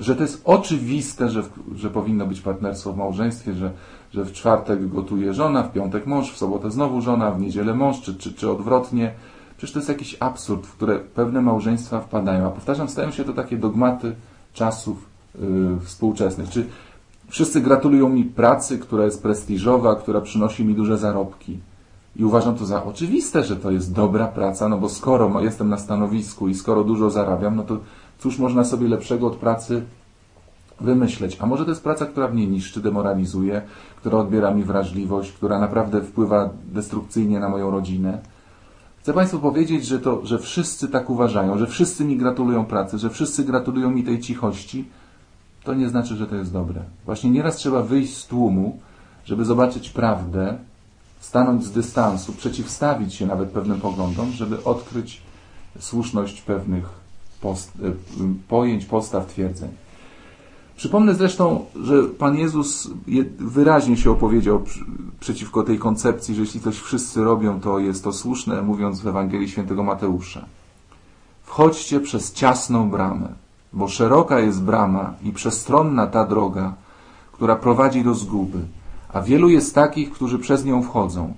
że 0.00 0.16
to 0.16 0.22
jest 0.22 0.42
oczywiste, 0.44 1.30
że, 1.30 1.42
że 1.74 1.90
powinno 1.90 2.26
być 2.26 2.40
partnerstwo 2.40 2.92
w 2.92 2.96
małżeństwie, 2.96 3.54
że, 3.54 3.70
że 4.12 4.24
w 4.24 4.32
czwartek 4.32 4.88
gotuje 4.88 5.34
żona, 5.34 5.62
w 5.62 5.72
piątek 5.72 6.06
mąż, 6.06 6.32
w 6.32 6.38
sobotę 6.38 6.70
znowu 6.70 7.00
żona, 7.00 7.30
w 7.30 7.40
niedzielę 7.40 7.74
mąż, 7.74 8.00
czy, 8.00 8.14
czy, 8.14 8.34
czy 8.34 8.50
odwrotnie. 8.50 9.12
Przecież 9.56 9.72
to 9.72 9.78
jest 9.78 9.88
jakiś 9.88 10.16
absurd, 10.20 10.66
w 10.66 10.72
które 10.72 10.98
pewne 10.98 11.42
małżeństwa 11.42 12.00
wpadają. 12.00 12.46
A 12.46 12.50
powtarzam, 12.50 12.88
stają 12.88 13.10
się 13.10 13.24
to 13.24 13.32
takie 13.32 13.56
dogmaty 13.56 14.14
czasów 14.52 15.04
yy, 15.40 15.80
współczesnych. 15.80 16.50
Czy 16.50 16.66
Wszyscy 17.28 17.60
gratulują 17.60 18.08
mi 18.08 18.24
pracy, 18.24 18.78
która 18.78 19.04
jest 19.04 19.22
prestiżowa, 19.22 19.96
która 19.96 20.20
przynosi 20.20 20.64
mi 20.64 20.74
duże 20.74 20.98
zarobki. 20.98 21.58
I 22.16 22.24
uważam 22.24 22.54
to 22.54 22.66
za 22.66 22.84
oczywiste, 22.84 23.44
że 23.44 23.56
to 23.56 23.70
jest 23.70 23.92
dobra 23.92 24.26
praca, 24.28 24.68
no 24.68 24.78
bo 24.78 24.88
skoro 24.88 25.40
jestem 25.40 25.68
na 25.68 25.78
stanowisku 25.78 26.48
i 26.48 26.54
skoro 26.54 26.84
dużo 26.84 27.10
zarabiam, 27.10 27.56
no 27.56 27.62
to 27.62 27.78
cóż 28.18 28.38
można 28.38 28.64
sobie 28.64 28.88
lepszego 28.88 29.26
od 29.26 29.36
pracy 29.36 29.82
wymyśleć, 30.80 31.36
a 31.40 31.46
może 31.46 31.64
to 31.64 31.70
jest 31.70 31.82
praca, 31.82 32.06
która 32.06 32.28
mnie 32.28 32.46
niszczy, 32.46 32.80
demoralizuje, 32.80 33.62
która 33.96 34.18
odbiera 34.18 34.54
mi 34.54 34.64
wrażliwość, 34.64 35.32
która 35.32 35.58
naprawdę 35.58 36.00
wpływa 36.00 36.50
destrukcyjnie 36.72 37.40
na 37.40 37.48
moją 37.48 37.70
rodzinę. 37.70 38.18
Chcę 39.06 39.12
Państwu 39.12 39.38
powiedzieć, 39.38 39.86
że, 39.86 39.98
to, 39.98 40.26
że 40.26 40.38
wszyscy 40.38 40.88
tak 40.88 41.10
uważają, 41.10 41.58
że 41.58 41.66
wszyscy 41.66 42.04
mi 42.04 42.16
gratulują 42.16 42.64
pracy, 42.64 42.98
że 42.98 43.10
wszyscy 43.10 43.44
gratulują 43.44 43.90
mi 43.90 44.04
tej 44.04 44.20
cichości, 44.20 44.84
to 45.64 45.74
nie 45.74 45.88
znaczy, 45.88 46.16
że 46.16 46.26
to 46.26 46.36
jest 46.36 46.52
dobre. 46.52 46.82
Właśnie 47.04 47.30
nieraz 47.30 47.56
trzeba 47.56 47.82
wyjść 47.82 48.16
z 48.16 48.26
tłumu, 48.26 48.78
żeby 49.24 49.44
zobaczyć 49.44 49.90
prawdę, 49.90 50.58
stanąć 51.20 51.64
z 51.64 51.70
dystansu, 51.70 52.32
przeciwstawić 52.32 53.14
się 53.14 53.26
nawet 53.26 53.48
pewnym 53.48 53.80
poglądom, 53.80 54.32
żeby 54.32 54.64
odkryć 54.64 55.22
słuszność 55.78 56.42
pewnych 56.42 56.88
post, 57.40 57.72
e, 57.82 57.92
pojęć, 58.48 58.84
postaw, 58.84 59.26
twierdzeń. 59.26 59.68
Przypomnę 60.76 61.14
zresztą, 61.14 61.64
że 61.82 62.02
Pan 62.02 62.36
Jezus 62.36 62.90
wyraźnie 63.38 63.96
się 63.96 64.10
opowiedział 64.10 64.62
przeciwko 65.20 65.62
tej 65.62 65.78
koncepcji, 65.78 66.34
że 66.34 66.40
jeśli 66.40 66.60
coś 66.60 66.78
wszyscy 66.78 67.24
robią, 67.24 67.60
to 67.60 67.78
jest 67.78 68.04
to 68.04 68.12
słuszne, 68.12 68.62
mówiąc 68.62 69.00
w 69.00 69.06
Ewangelii 69.06 69.48
Świętego 69.48 69.82
Mateusza. 69.82 70.44
Wchodźcie 71.42 72.00
przez 72.00 72.32
ciasną 72.32 72.90
bramę, 72.90 73.28
bo 73.72 73.88
szeroka 73.88 74.40
jest 74.40 74.62
brama 74.62 75.14
i 75.22 75.32
przestronna 75.32 76.06
ta 76.06 76.26
droga, 76.26 76.74
która 77.32 77.56
prowadzi 77.56 78.04
do 78.04 78.14
zguby, 78.14 78.58
a 79.12 79.22
wielu 79.22 79.48
jest 79.48 79.74
takich, 79.74 80.12
którzy 80.12 80.38
przez 80.38 80.64
nią 80.64 80.82
wchodzą. 80.82 81.34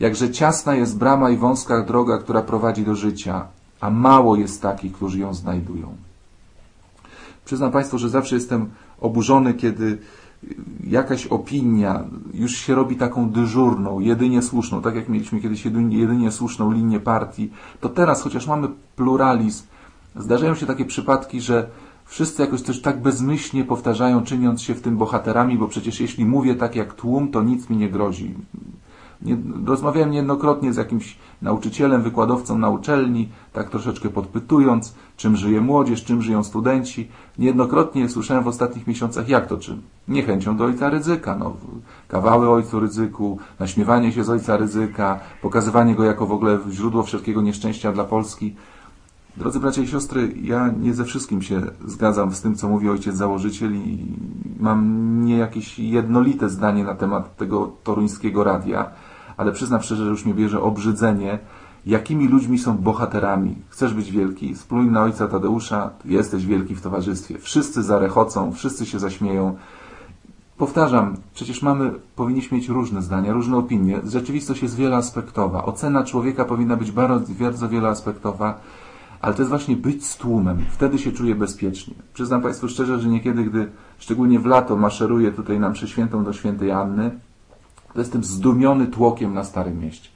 Jakże 0.00 0.30
ciasna 0.30 0.74
jest 0.74 0.98
brama 0.98 1.30
i 1.30 1.36
wąska 1.36 1.82
droga, 1.82 2.18
która 2.18 2.42
prowadzi 2.42 2.84
do 2.84 2.94
życia, 2.94 3.46
a 3.80 3.90
mało 3.90 4.36
jest 4.36 4.62
takich, 4.62 4.92
którzy 4.92 5.18
ją 5.18 5.34
znajdują. 5.34 5.96
Przyznam 7.50 7.72
Państwu, 7.72 7.98
że 7.98 8.08
zawsze 8.08 8.34
jestem 8.34 8.70
oburzony, 9.00 9.54
kiedy 9.54 9.98
jakaś 10.86 11.26
opinia 11.26 12.04
już 12.34 12.52
się 12.56 12.74
robi 12.74 12.96
taką 12.96 13.30
dyżurną, 13.30 14.00
jedynie 14.00 14.42
słuszną, 14.42 14.82
tak 14.82 14.94
jak 14.94 15.08
mieliśmy 15.08 15.40
kiedyś 15.40 15.64
jedynie, 15.64 15.98
jedynie 15.98 16.32
słuszną 16.32 16.72
linię 16.72 17.00
partii, 17.00 17.50
to 17.80 17.88
teraz, 17.88 18.22
chociaż 18.22 18.46
mamy 18.46 18.68
pluralizm, 18.96 19.64
zdarzają 20.16 20.54
się 20.54 20.66
takie 20.66 20.84
przypadki, 20.84 21.40
że 21.40 21.68
wszyscy 22.04 22.42
jakoś 22.42 22.62
też 22.62 22.82
tak 22.82 23.02
bezmyślnie 23.02 23.64
powtarzają, 23.64 24.24
czyniąc 24.24 24.62
się 24.62 24.74
w 24.74 24.80
tym 24.80 24.96
bohaterami, 24.96 25.58
bo 25.58 25.68
przecież 25.68 26.00
jeśli 26.00 26.24
mówię 26.24 26.54
tak 26.54 26.76
jak 26.76 26.94
tłum, 26.94 27.28
to 27.28 27.42
nic 27.42 27.70
mi 27.70 27.76
nie 27.76 27.88
grozi. 27.88 28.34
Nie, 29.22 29.36
rozmawiałem 29.66 30.10
niejednokrotnie 30.10 30.72
z 30.72 30.76
jakimś 30.76 31.16
nauczycielem, 31.42 32.02
wykładowcą 32.02 32.58
na 32.58 32.68
uczelni, 32.70 33.28
tak 33.52 33.70
troszeczkę 33.70 34.08
podpytując, 34.08 34.94
czym 35.16 35.36
żyje 35.36 35.60
młodzież, 35.60 36.04
czym 36.04 36.22
żyją 36.22 36.44
studenci. 36.44 37.08
Niejednokrotnie 37.38 38.08
słyszałem 38.08 38.44
w 38.44 38.48
ostatnich 38.48 38.86
miesiącach, 38.86 39.28
jak 39.28 39.46
to 39.46 39.58
czym? 39.58 39.82
Niechęcią 40.08 40.56
do 40.56 40.64
ojca 40.64 40.90
ryzyka. 40.90 41.36
No, 41.36 41.56
kawały 42.08 42.50
ojcu 42.50 42.80
ryzyku, 42.80 43.38
naśmiewanie 43.58 44.12
się 44.12 44.24
z 44.24 44.30
ojca 44.30 44.56
ryzyka, 44.56 45.20
pokazywanie 45.42 45.94
go 45.94 46.04
jako 46.04 46.26
w 46.26 46.32
ogóle 46.32 46.58
źródło 46.70 47.02
wszelkiego 47.02 47.42
nieszczęścia 47.42 47.92
dla 47.92 48.04
Polski. 48.04 48.54
Drodzy 49.36 49.60
bracia 49.60 49.82
i 49.82 49.86
siostry, 49.86 50.34
ja 50.42 50.70
nie 50.80 50.94
ze 50.94 51.04
wszystkim 51.04 51.42
się 51.42 51.60
zgadzam 51.86 52.34
z 52.34 52.40
tym, 52.40 52.54
co 52.54 52.68
mówi 52.68 52.88
ojciec 52.88 53.16
założyciel 53.16 53.74
i 53.74 54.06
mam 54.60 55.24
nie 55.24 55.36
jakieś 55.36 55.78
jednolite 55.78 56.48
zdanie 56.48 56.84
na 56.84 56.94
temat 56.94 57.36
tego 57.36 57.72
toruńskiego 57.84 58.44
radia 58.44 58.90
ale 59.40 59.52
przyznam 59.52 59.82
szczerze, 59.82 60.04
że 60.04 60.10
już 60.10 60.24
mnie 60.24 60.34
bierze 60.34 60.62
obrzydzenie, 60.62 61.38
jakimi 61.86 62.28
ludźmi 62.28 62.58
są 62.58 62.78
bohaterami. 62.78 63.54
Chcesz 63.68 63.94
być 63.94 64.10
wielki? 64.12 64.56
Spluń 64.56 64.90
na 64.90 65.02
ojca 65.02 65.28
Tadeusza, 65.28 65.90
jesteś 66.04 66.46
wielki 66.46 66.74
w 66.74 66.80
towarzystwie. 66.80 67.38
Wszyscy 67.38 67.82
zarechocą, 67.82 68.52
wszyscy 68.52 68.86
się 68.86 68.98
zaśmieją. 68.98 69.56
Powtarzam, 70.58 71.16
przecież 71.34 71.62
mamy, 71.62 71.92
powinniśmy 72.16 72.58
mieć 72.58 72.68
różne 72.68 73.02
zdania, 73.02 73.32
różne 73.32 73.56
opinie. 73.56 74.00
Rzeczywistość 74.06 74.62
jest 74.62 74.76
wieloaspektowa. 74.76 75.64
Ocena 75.64 76.04
człowieka 76.04 76.44
powinna 76.44 76.76
być 76.76 76.92
bardzo, 76.92 77.32
bardzo 77.40 77.68
wieloaspektowa, 77.68 78.60
ale 79.20 79.34
to 79.34 79.42
jest 79.42 79.50
właśnie 79.50 79.76
być 79.76 80.06
z 80.06 80.16
tłumem. 80.16 80.58
Wtedy 80.70 80.98
się 80.98 81.12
czuję 81.12 81.34
bezpiecznie. 81.34 81.94
Przyznam 82.14 82.42
Państwu 82.42 82.68
szczerze, 82.68 82.98
że 83.00 83.08
niekiedy, 83.08 83.44
gdy 83.44 83.70
szczególnie 83.98 84.38
w 84.40 84.46
lato 84.46 84.76
maszeruję 84.76 85.32
tutaj 85.32 85.60
na 85.60 85.70
Przeświętą 85.70 86.24
do 86.24 86.32
Świętej 86.32 86.70
Anny, 86.70 87.10
jestem 87.98 88.24
zdumiony 88.24 88.86
tłokiem 88.86 89.34
na 89.34 89.44
Starym 89.44 89.80
Mieście. 89.80 90.08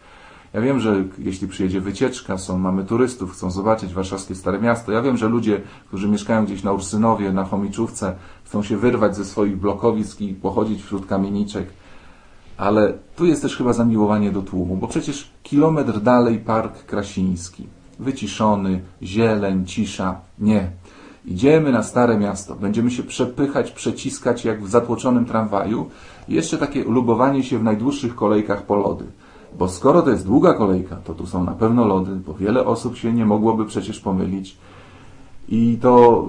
Ja 0.55 0.61
wiem, 0.61 0.81
że 0.81 1.05
jeśli 1.19 1.49
przyjedzie 1.49 1.81
wycieczka, 1.81 2.39
są, 2.39 2.59
mamy 2.59 2.85
turystów, 2.85 3.33
chcą 3.33 3.51
zobaczyć 3.51 3.95
warszawskie 3.95 4.35
Stare 4.35 4.61
Miasto. 4.61 4.93
Ja 4.93 5.03
wiem, 5.03 5.17
że 5.17 5.29
ludzie, 5.29 5.61
którzy 5.89 6.09
mieszkają 6.09 6.45
gdzieś 6.45 6.63
na 6.63 6.73
Ursynowie, 6.73 7.33
na 7.33 7.45
Chomiczówce, 7.45 8.15
chcą 8.45 8.63
się 8.63 8.77
wyrwać 8.77 9.17
ze 9.17 9.25
swoich 9.25 9.57
blokowisk 9.57 10.21
i 10.21 10.35
pochodzić 10.35 10.83
wśród 10.83 11.07
kamieniczek. 11.07 11.71
Ale 12.57 12.93
tu 13.17 13.27
jest 13.27 13.43
też 13.43 13.57
chyba 13.57 13.73
zamiłowanie 13.73 14.33
do 14.33 14.43
tłumu, 14.43 14.77
bo 14.77 14.89
przecież 14.89 15.31
kilometr 15.43 16.01
dalej 16.01 16.39
Park 16.39 16.85
Krasiński. 16.87 17.67
Wyciszony, 17.99 18.81
zieleń, 19.03 19.67
cisza. 19.67 20.21
Nie. 20.39 20.71
Idziemy 21.27 21.73
na 21.73 21.83
Stare 21.83 22.19
Miasto. 22.19 22.55
Będziemy 22.55 22.91
się 22.91 23.03
przepychać, 23.03 23.71
przeciskać 23.71 24.45
jak 24.45 24.65
w 24.65 24.71
zatłoczonym 24.71 25.25
tramwaju. 25.25 25.87
Jeszcze 26.29 26.59
takie 26.59 26.85
lubowanie 26.85 27.43
się 27.43 27.59
w 27.59 27.65
najdłuższych 27.65 28.15
kolejkach 28.15 28.67
po 28.67 28.77
lody. 28.77 29.05
Bo 29.59 29.69
skoro 29.69 30.03
to 30.03 30.11
jest 30.11 30.27
długa 30.27 30.55
kolejka, 30.55 30.97
to 30.97 31.15
tu 31.15 31.27
są 31.27 31.45
na 31.45 31.53
pewno 31.53 31.87
lody, 31.87 32.17
bo 32.27 32.35
wiele 32.35 32.67
osób 32.67 32.97
się 32.97 33.13
nie 33.13 33.27
mogłoby 33.27 33.65
przecież 33.65 34.01
pomylić. 34.01 34.57
I 35.49 35.79
to 35.81 36.29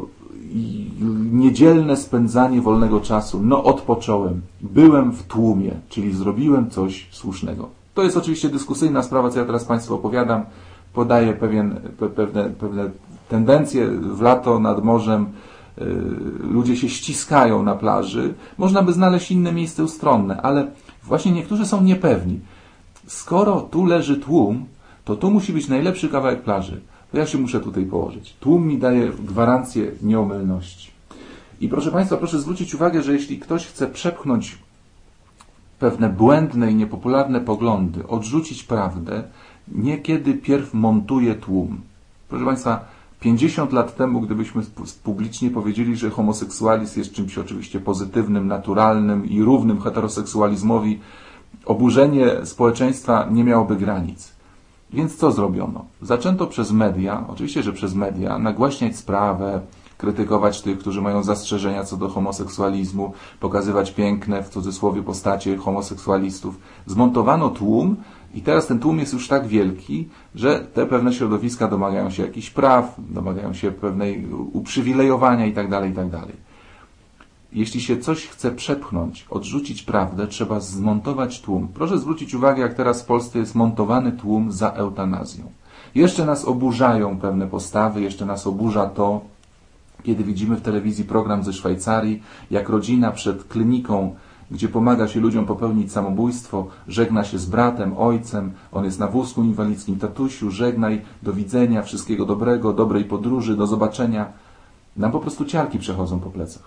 niedzielne 1.31 1.97
spędzanie 1.97 2.61
wolnego 2.61 2.99
czasu. 2.99 3.41
No, 3.43 3.63
odpocząłem. 3.63 4.41
Byłem 4.61 5.11
w 5.11 5.23
tłumie, 5.23 5.71
czyli 5.89 6.13
zrobiłem 6.13 6.69
coś 6.69 7.07
słusznego. 7.11 7.69
To 7.93 8.03
jest 8.03 8.17
oczywiście 8.17 8.49
dyskusyjna 8.49 9.03
sprawa, 9.03 9.29
co 9.29 9.39
ja 9.39 9.45
teraz 9.45 9.65
Państwu 9.65 9.95
opowiadam. 9.95 10.43
Podaję 10.93 11.33
pewien, 11.33 11.79
pewne, 12.15 12.49
pewne 12.49 12.89
tendencje 13.29 13.87
w 13.87 14.21
lato 14.21 14.59
nad 14.59 14.83
morzem. 14.83 15.25
Y, 15.81 15.85
ludzie 16.39 16.77
się 16.77 16.89
ściskają 16.89 17.63
na 17.63 17.75
plaży. 17.75 18.33
Można 18.57 18.81
by 18.81 18.93
znaleźć 18.93 19.31
inne 19.31 19.53
miejsce 19.53 19.83
ustronne, 19.83 20.41
ale 20.41 20.67
właśnie 21.03 21.31
niektórzy 21.31 21.65
są 21.65 21.83
niepewni. 21.83 22.39
Skoro 23.07 23.61
tu 23.61 23.85
leży 23.85 24.17
tłum, 24.17 24.65
to 25.05 25.15
tu 25.15 25.31
musi 25.31 25.53
być 25.53 25.67
najlepszy 25.67 26.09
kawałek 26.09 26.41
plaży. 26.41 26.81
To 27.11 27.17
ja 27.17 27.25
się 27.25 27.37
muszę 27.37 27.59
tutaj 27.59 27.85
położyć. 27.85 28.35
Tłum 28.39 28.67
mi 28.67 28.77
daje 28.77 29.09
gwarancję 29.09 29.91
nieomylności. 30.01 30.91
I 31.61 31.69
proszę 31.69 31.91
Państwa, 31.91 32.17
proszę 32.17 32.39
zwrócić 32.39 32.75
uwagę, 32.75 33.03
że 33.03 33.13
jeśli 33.13 33.39
ktoś 33.39 33.67
chce 33.67 33.87
przepchnąć 33.87 34.57
pewne 35.79 36.09
błędne 36.09 36.71
i 36.71 36.75
niepopularne 36.75 37.41
poglądy, 37.41 38.07
odrzucić 38.07 38.63
prawdę, 38.63 39.23
niekiedy 39.67 40.33
pierw 40.33 40.73
montuje 40.73 41.35
tłum. 41.35 41.81
Proszę 42.29 42.45
Państwa, 42.45 42.85
50 43.19 43.73
lat 43.73 43.95
temu, 43.95 44.21
gdybyśmy 44.21 44.61
publicznie 45.03 45.49
powiedzieli, 45.49 45.95
że 45.95 46.09
homoseksualizm 46.09 46.99
jest 46.99 47.13
czymś 47.13 47.37
oczywiście 47.37 47.79
pozytywnym, 47.79 48.47
naturalnym 48.47 49.25
i 49.25 49.41
równym 49.41 49.81
heteroseksualizmowi, 49.81 50.99
oburzenie 51.65 52.27
społeczeństwa 52.43 53.27
nie 53.31 53.43
miałoby 53.43 53.75
granic. 53.75 54.35
Więc 54.93 55.15
co 55.15 55.31
zrobiono? 55.31 55.85
Zaczęto 56.01 56.47
przez 56.47 56.71
media, 56.71 57.25
oczywiście, 57.27 57.63
że 57.63 57.73
przez 57.73 57.93
media, 57.93 58.39
nagłaśniać 58.39 58.95
sprawę, 58.95 59.61
krytykować 59.97 60.61
tych, 60.61 60.79
którzy 60.79 61.01
mają 61.01 61.23
zastrzeżenia 61.23 61.83
co 61.83 61.97
do 61.97 62.09
homoseksualizmu, 62.09 63.13
pokazywać 63.39 63.91
piękne, 63.91 64.43
w 64.43 64.49
cudzysłowie, 64.49 65.03
postacie 65.03 65.57
homoseksualistów. 65.57 66.59
Zmontowano 66.85 67.49
tłum, 67.49 67.95
i 68.35 68.41
teraz 68.41 68.67
ten 68.67 68.79
tłum 68.79 68.99
jest 68.99 69.13
już 69.13 69.27
tak 69.27 69.47
wielki, 69.47 70.07
że 70.35 70.59
te 70.59 70.85
pewne 70.85 71.13
środowiska 71.13 71.67
domagają 71.67 72.09
się 72.09 72.23
jakichś 72.23 72.49
praw, 72.49 72.95
domagają 72.97 73.53
się 73.53 73.71
pewnej 73.71 74.27
uprzywilejowania 74.53 75.45
itd., 75.45 75.69
tak 75.69 75.85
itd. 75.85 76.09
Tak 76.11 76.35
Jeśli 77.53 77.81
się 77.81 77.97
coś 77.97 78.27
chce 78.27 78.51
przepchnąć, 78.51 79.25
odrzucić 79.29 79.83
prawdę, 79.83 80.27
trzeba 80.27 80.59
zmontować 80.59 81.41
tłum. 81.41 81.67
Proszę 81.73 81.99
zwrócić 81.99 82.33
uwagę, 82.33 82.61
jak 82.61 82.73
teraz 82.73 83.01
w 83.01 83.05
Polsce 83.05 83.39
jest 83.39 83.55
montowany 83.55 84.11
tłum 84.11 84.51
za 84.51 84.71
eutanazją. 84.71 85.51
Jeszcze 85.95 86.25
nas 86.25 86.45
oburzają 86.45 87.19
pewne 87.19 87.47
postawy, 87.47 88.01
jeszcze 88.01 88.25
nas 88.25 88.47
oburza 88.47 88.85
to, 88.85 89.21
kiedy 90.03 90.23
widzimy 90.23 90.55
w 90.55 90.61
telewizji 90.61 91.05
program 91.05 91.43
ze 91.43 91.53
Szwajcarii, 91.53 92.23
jak 92.51 92.69
rodzina 92.69 93.11
przed 93.11 93.43
kliniką 93.43 94.15
gdzie 94.51 94.69
pomaga 94.69 95.07
się 95.07 95.19
ludziom 95.19 95.45
popełnić 95.45 95.91
samobójstwo, 95.91 96.67
żegna 96.87 97.23
się 97.23 97.37
z 97.39 97.45
bratem, 97.45 97.97
ojcem, 97.97 98.51
on 98.71 98.85
jest 98.85 98.99
na 98.99 99.07
wózku 99.07 99.43
inwalidzkim, 99.43 99.99
tatusiu, 99.99 100.51
żegnaj, 100.51 101.01
do 101.23 101.33
widzenia, 101.33 101.81
wszystkiego 101.81 102.25
dobrego, 102.25 102.73
dobrej 102.73 103.05
podróży, 103.05 103.57
do 103.57 103.67
zobaczenia. 103.67 104.25
Nam 104.97 105.11
po 105.11 105.19
prostu 105.19 105.45
ciarki 105.45 105.79
przechodzą 105.79 106.19
po 106.19 106.29
plecach. 106.29 106.63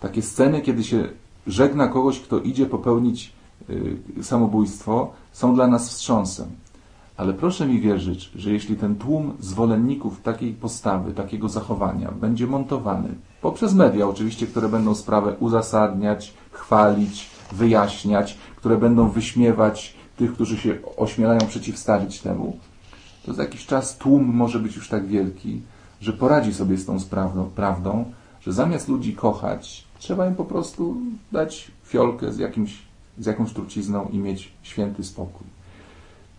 Takie 0.00 0.22
sceny, 0.22 0.60
kiedy 0.60 0.84
się 0.84 1.08
żegna 1.46 1.88
kogoś, 1.88 2.20
kto 2.20 2.38
idzie 2.38 2.66
popełnić 2.66 3.32
y, 3.70 3.98
samobójstwo, 4.22 5.12
są 5.32 5.54
dla 5.54 5.66
nas 5.66 5.88
wstrząsem. 5.88 6.46
Ale 7.16 7.34
proszę 7.34 7.66
mi 7.66 7.80
wierzyć, 7.80 8.30
że 8.34 8.50
jeśli 8.52 8.76
ten 8.76 8.96
tłum 8.96 9.32
zwolenników 9.40 10.22
takiej 10.22 10.52
postawy, 10.52 11.14
takiego 11.14 11.48
zachowania 11.48 12.12
będzie 12.20 12.46
montowany 12.46 13.08
poprzez 13.40 13.74
media 13.74 14.08
oczywiście, 14.08 14.46
które 14.46 14.68
będą 14.68 14.94
sprawę 14.94 15.36
uzasadniać, 15.40 16.34
chwalić, 16.58 17.30
wyjaśniać, 17.52 18.38
które 18.56 18.76
będą 18.76 19.08
wyśmiewać 19.08 19.94
tych, 20.16 20.32
którzy 20.32 20.56
się 20.56 20.78
ośmielają 20.96 21.40
przeciwstawić 21.40 22.20
temu, 22.20 22.58
to 23.26 23.34
za 23.34 23.42
jakiś 23.42 23.66
czas 23.66 23.98
tłum 23.98 24.24
może 24.24 24.58
być 24.58 24.76
już 24.76 24.88
tak 24.88 25.06
wielki, 25.06 25.60
że 26.00 26.12
poradzi 26.12 26.54
sobie 26.54 26.76
z 26.76 26.86
tą 26.86 27.00
sprawdą, 27.00 27.44
prawdą, 27.44 28.04
że 28.40 28.52
zamiast 28.52 28.88
ludzi 28.88 29.14
kochać, 29.14 29.84
trzeba 29.98 30.26
im 30.26 30.34
po 30.34 30.44
prostu 30.44 30.96
dać 31.32 31.70
fiolkę 31.84 32.32
z, 32.32 32.38
jakimś, 32.38 32.78
z 33.18 33.26
jakąś 33.26 33.52
trucizną 33.52 34.08
i 34.12 34.18
mieć 34.18 34.52
święty 34.62 35.04
spokój. 35.04 35.46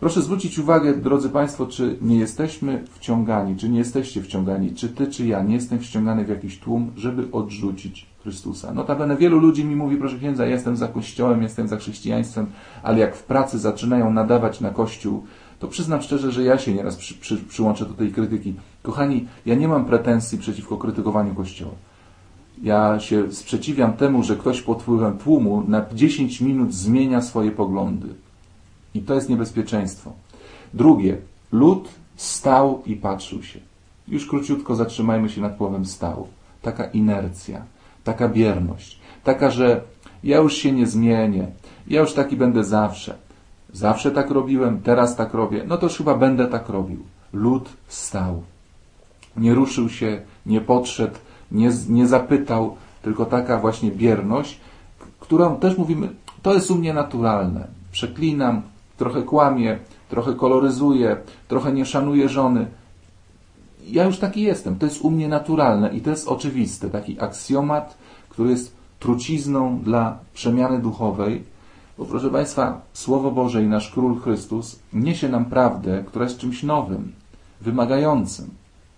Proszę 0.00 0.22
zwrócić 0.22 0.58
uwagę, 0.58 0.96
drodzy 0.96 1.28
Państwo, 1.28 1.66
czy 1.66 1.98
nie 2.00 2.18
jesteśmy 2.18 2.84
wciągani, 2.90 3.56
czy 3.56 3.68
nie 3.68 3.78
jesteście 3.78 4.22
wciągani, 4.22 4.74
czy 4.74 4.88
Ty, 4.88 5.06
czy 5.06 5.26
ja, 5.26 5.42
nie 5.42 5.54
jestem 5.54 5.78
wciągany 5.78 6.24
w 6.24 6.28
jakiś 6.28 6.58
tłum, 6.58 6.92
żeby 6.96 7.28
odrzucić 7.32 8.06
Chrystusa. 8.22 8.74
Notabene 8.74 9.16
wielu 9.16 9.38
ludzi 9.38 9.64
mi 9.64 9.76
mówi, 9.76 9.96
proszę 9.96 10.18
księdza, 10.18 10.46
jestem 10.46 10.76
za 10.76 10.88
Kościołem, 10.88 11.42
jestem 11.42 11.68
za 11.68 11.76
chrześcijaństwem, 11.76 12.46
ale 12.82 12.98
jak 12.98 13.16
w 13.16 13.22
pracy 13.22 13.58
zaczynają 13.58 14.12
nadawać 14.12 14.60
na 14.60 14.70
Kościół, 14.70 15.24
to 15.58 15.68
przyznam 15.68 16.02
szczerze, 16.02 16.32
że 16.32 16.44
ja 16.44 16.58
się 16.58 16.74
nieraz 16.74 16.96
przy, 16.96 17.14
przy, 17.14 17.36
przyłączę 17.36 17.86
do 17.86 17.94
tej 17.94 18.12
krytyki. 18.12 18.54
Kochani, 18.82 19.26
ja 19.46 19.54
nie 19.54 19.68
mam 19.68 19.84
pretensji 19.84 20.38
przeciwko 20.38 20.76
krytykowaniu 20.76 21.34
Kościoła. 21.34 21.72
Ja 22.62 23.00
się 23.00 23.32
sprzeciwiam 23.32 23.92
temu, 23.92 24.22
że 24.22 24.36
ktoś 24.36 24.62
pod 24.62 24.82
wpływem 24.82 25.18
tłumu 25.18 25.64
na 25.68 25.86
10 25.94 26.40
minut 26.40 26.74
zmienia 26.74 27.22
swoje 27.22 27.50
poglądy. 27.50 28.08
I 28.94 29.00
to 29.00 29.14
jest 29.14 29.28
niebezpieczeństwo. 29.28 30.12
Drugie, 30.74 31.16
lud 31.52 31.88
stał 32.16 32.82
i 32.86 32.96
patrzył 32.96 33.42
się. 33.42 33.60
Już 34.08 34.26
króciutko 34.26 34.74
zatrzymajmy 34.74 35.28
się 35.28 35.40
nad 35.40 35.56
słowem 35.56 35.86
stał. 35.86 36.26
Taka 36.62 36.84
inercja, 36.84 37.62
taka 38.10 38.28
bierność, 38.28 38.98
taka, 39.24 39.50
że 39.50 39.80
ja 40.24 40.38
już 40.38 40.54
się 40.54 40.72
nie 40.72 40.86
zmienię, 40.86 41.46
ja 41.86 42.00
już 42.00 42.12
taki 42.14 42.36
będę 42.36 42.64
zawsze. 42.64 43.14
Zawsze 43.72 44.10
tak 44.10 44.30
robiłem, 44.30 44.80
teraz 44.82 45.16
tak 45.16 45.34
robię, 45.34 45.64
no 45.68 45.76
to 45.78 45.86
już 45.86 45.96
chyba 45.96 46.14
będę 46.14 46.46
tak 46.46 46.68
robił. 46.68 47.02
Lud 47.32 47.68
stał. 47.88 48.42
Nie 49.36 49.54
ruszył 49.54 49.88
się, 49.88 50.20
nie 50.46 50.60
podszedł, 50.60 51.14
nie, 51.52 51.70
nie 51.88 52.06
zapytał, 52.06 52.76
tylko 53.02 53.24
taka 53.26 53.58
właśnie 53.58 53.90
bierność, 53.90 54.60
którą 55.20 55.56
też 55.56 55.78
mówimy, 55.78 56.08
to 56.42 56.54
jest 56.54 56.70
u 56.70 56.74
mnie 56.74 56.94
naturalne. 56.94 57.68
Przeklinam, 57.92 58.62
trochę 58.96 59.22
kłamię, 59.22 59.78
trochę 60.08 60.34
koloryzuję, 60.34 61.16
trochę 61.48 61.72
nie 61.72 61.86
szanuję 61.86 62.28
żony. 62.28 62.66
Ja 63.86 64.04
już 64.04 64.18
taki 64.18 64.42
jestem. 64.42 64.78
To 64.78 64.86
jest 64.86 65.00
u 65.00 65.10
mnie 65.10 65.28
naturalne 65.28 65.88
i 65.88 66.00
to 66.00 66.10
jest 66.10 66.28
oczywiste. 66.28 66.90
Taki 66.90 67.20
aksjomat, 67.20 67.96
który 68.40 68.52
jest 68.52 68.76
trucizną 68.98 69.78
dla 69.78 70.18
przemiany 70.34 70.78
duchowej, 70.78 71.42
bo 71.98 72.04
proszę 72.04 72.30
Państwa, 72.30 72.80
Słowo 72.92 73.30
Boże 73.30 73.62
i 73.62 73.66
nasz 73.66 73.90
Król 73.90 74.20
Chrystus 74.20 74.78
niesie 74.92 75.28
nam 75.28 75.44
prawdę, 75.44 76.04
która 76.06 76.24
jest 76.24 76.38
czymś 76.38 76.62
nowym, 76.62 77.12
wymagającym. 77.60 78.50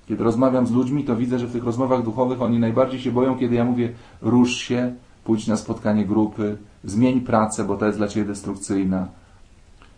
Kiedy 0.08 0.24
rozmawiam 0.24 0.66
z 0.66 0.70
ludźmi, 0.70 1.04
to 1.04 1.16
widzę, 1.16 1.38
że 1.38 1.46
w 1.46 1.52
tych 1.52 1.64
rozmowach 1.64 2.02
duchowych 2.02 2.42
oni 2.42 2.58
najbardziej 2.58 3.00
się 3.00 3.12
boją, 3.12 3.38
kiedy 3.38 3.54
ja 3.54 3.64
mówię 3.64 3.92
rusz 4.20 4.56
się, 4.56 4.94
pójdź 5.24 5.46
na 5.46 5.56
spotkanie 5.56 6.06
grupy, 6.06 6.56
zmień 6.84 7.20
pracę, 7.20 7.64
bo 7.64 7.76
ta 7.76 7.86
jest 7.86 7.98
dla 7.98 8.08
Ciebie 8.08 8.26
destrukcyjna. 8.26 9.08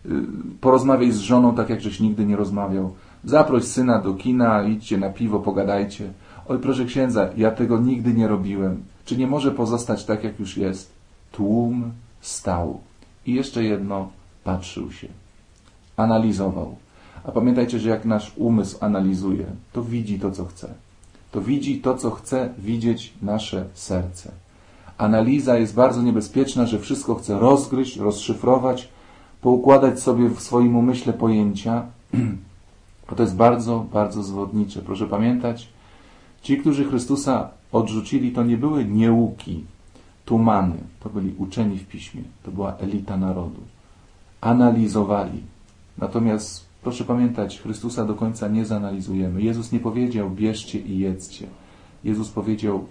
Y, 0.05 0.09
porozmawiaj 0.61 1.11
z 1.11 1.17
żoną 1.17 1.55
tak, 1.55 1.69
jak 1.69 1.81
żeś 1.81 1.99
nigdy 1.99 2.25
nie 2.25 2.35
rozmawiał. 2.35 2.93
Zaproś 3.23 3.63
syna 3.63 4.01
do 4.01 4.13
kina, 4.13 4.63
idźcie 4.63 4.97
na 4.97 5.09
piwo, 5.09 5.39
pogadajcie. 5.39 6.13
Oj, 6.47 6.59
proszę 6.59 6.85
księdza, 6.85 7.29
ja 7.37 7.51
tego 7.51 7.79
nigdy 7.79 8.13
nie 8.13 8.27
robiłem. 8.27 8.94
Czy 9.05 9.17
nie 9.17 9.27
może 9.27 9.51
pozostać 9.51 10.05
tak, 10.05 10.23
jak 10.23 10.39
już 10.39 10.57
jest? 10.57 10.91
Tłum 11.31 11.91
stał. 12.21 12.79
I 13.25 13.33
jeszcze 13.33 13.63
jedno, 13.63 14.09
patrzył 14.43 14.91
się. 14.91 15.07
Analizował. 15.97 16.75
A 17.23 17.31
pamiętajcie, 17.31 17.79
że 17.79 17.89
jak 17.89 18.05
nasz 18.05 18.31
umysł 18.35 18.77
analizuje, 18.81 19.45
to 19.73 19.83
widzi 19.83 20.19
to, 20.19 20.31
co 20.31 20.45
chce. 20.45 20.73
To 21.31 21.41
widzi 21.41 21.81
to, 21.81 21.97
co 21.97 22.11
chce 22.11 22.53
widzieć 22.57 23.13
nasze 23.21 23.65
serce. 23.73 24.31
Analiza 24.97 25.57
jest 25.57 25.75
bardzo 25.75 26.01
niebezpieczna, 26.01 26.65
że 26.65 26.79
wszystko 26.79 27.15
chce 27.15 27.39
rozgryźć, 27.39 27.97
rozszyfrować, 27.97 28.89
poukładać 29.41 29.99
sobie 29.99 30.29
w 30.29 30.39
swoim 30.39 30.75
umyśle 30.75 31.13
pojęcia. 31.13 31.85
To 33.15 33.23
jest 33.23 33.35
bardzo, 33.35 33.85
bardzo 33.93 34.23
zwodnicze. 34.23 34.81
Proszę 34.81 35.07
pamiętać, 35.07 35.69
ci, 36.41 36.57
którzy 36.57 36.85
Chrystusa 36.85 37.49
odrzucili, 37.75 38.31
to 38.31 38.43
nie 38.43 38.57
były 38.57 38.85
nieuki, 38.85 39.63
tumany, 40.25 40.77
to 40.99 41.09
byli 41.09 41.33
uczeni 41.37 41.77
w 41.77 41.87
piśmie, 41.87 42.21
to 42.43 42.51
była 42.51 42.77
elita 42.77 43.17
narodu. 43.17 43.61
Analizowali. 44.41 45.41
Natomiast 45.97 46.65
proszę 46.83 47.03
pamiętać, 47.03 47.59
Chrystusa 47.59 48.05
do 48.05 48.13
końca 48.13 48.47
nie 48.47 48.65
zanalizujemy. 48.65 49.41
Jezus 49.41 49.71
nie 49.71 49.79
powiedział 49.79 50.29
bierzcie 50.29 50.79
i 50.79 50.99
jedzcie. 50.99 51.47
Jezus 52.03 52.29
powiedział, 52.29 52.85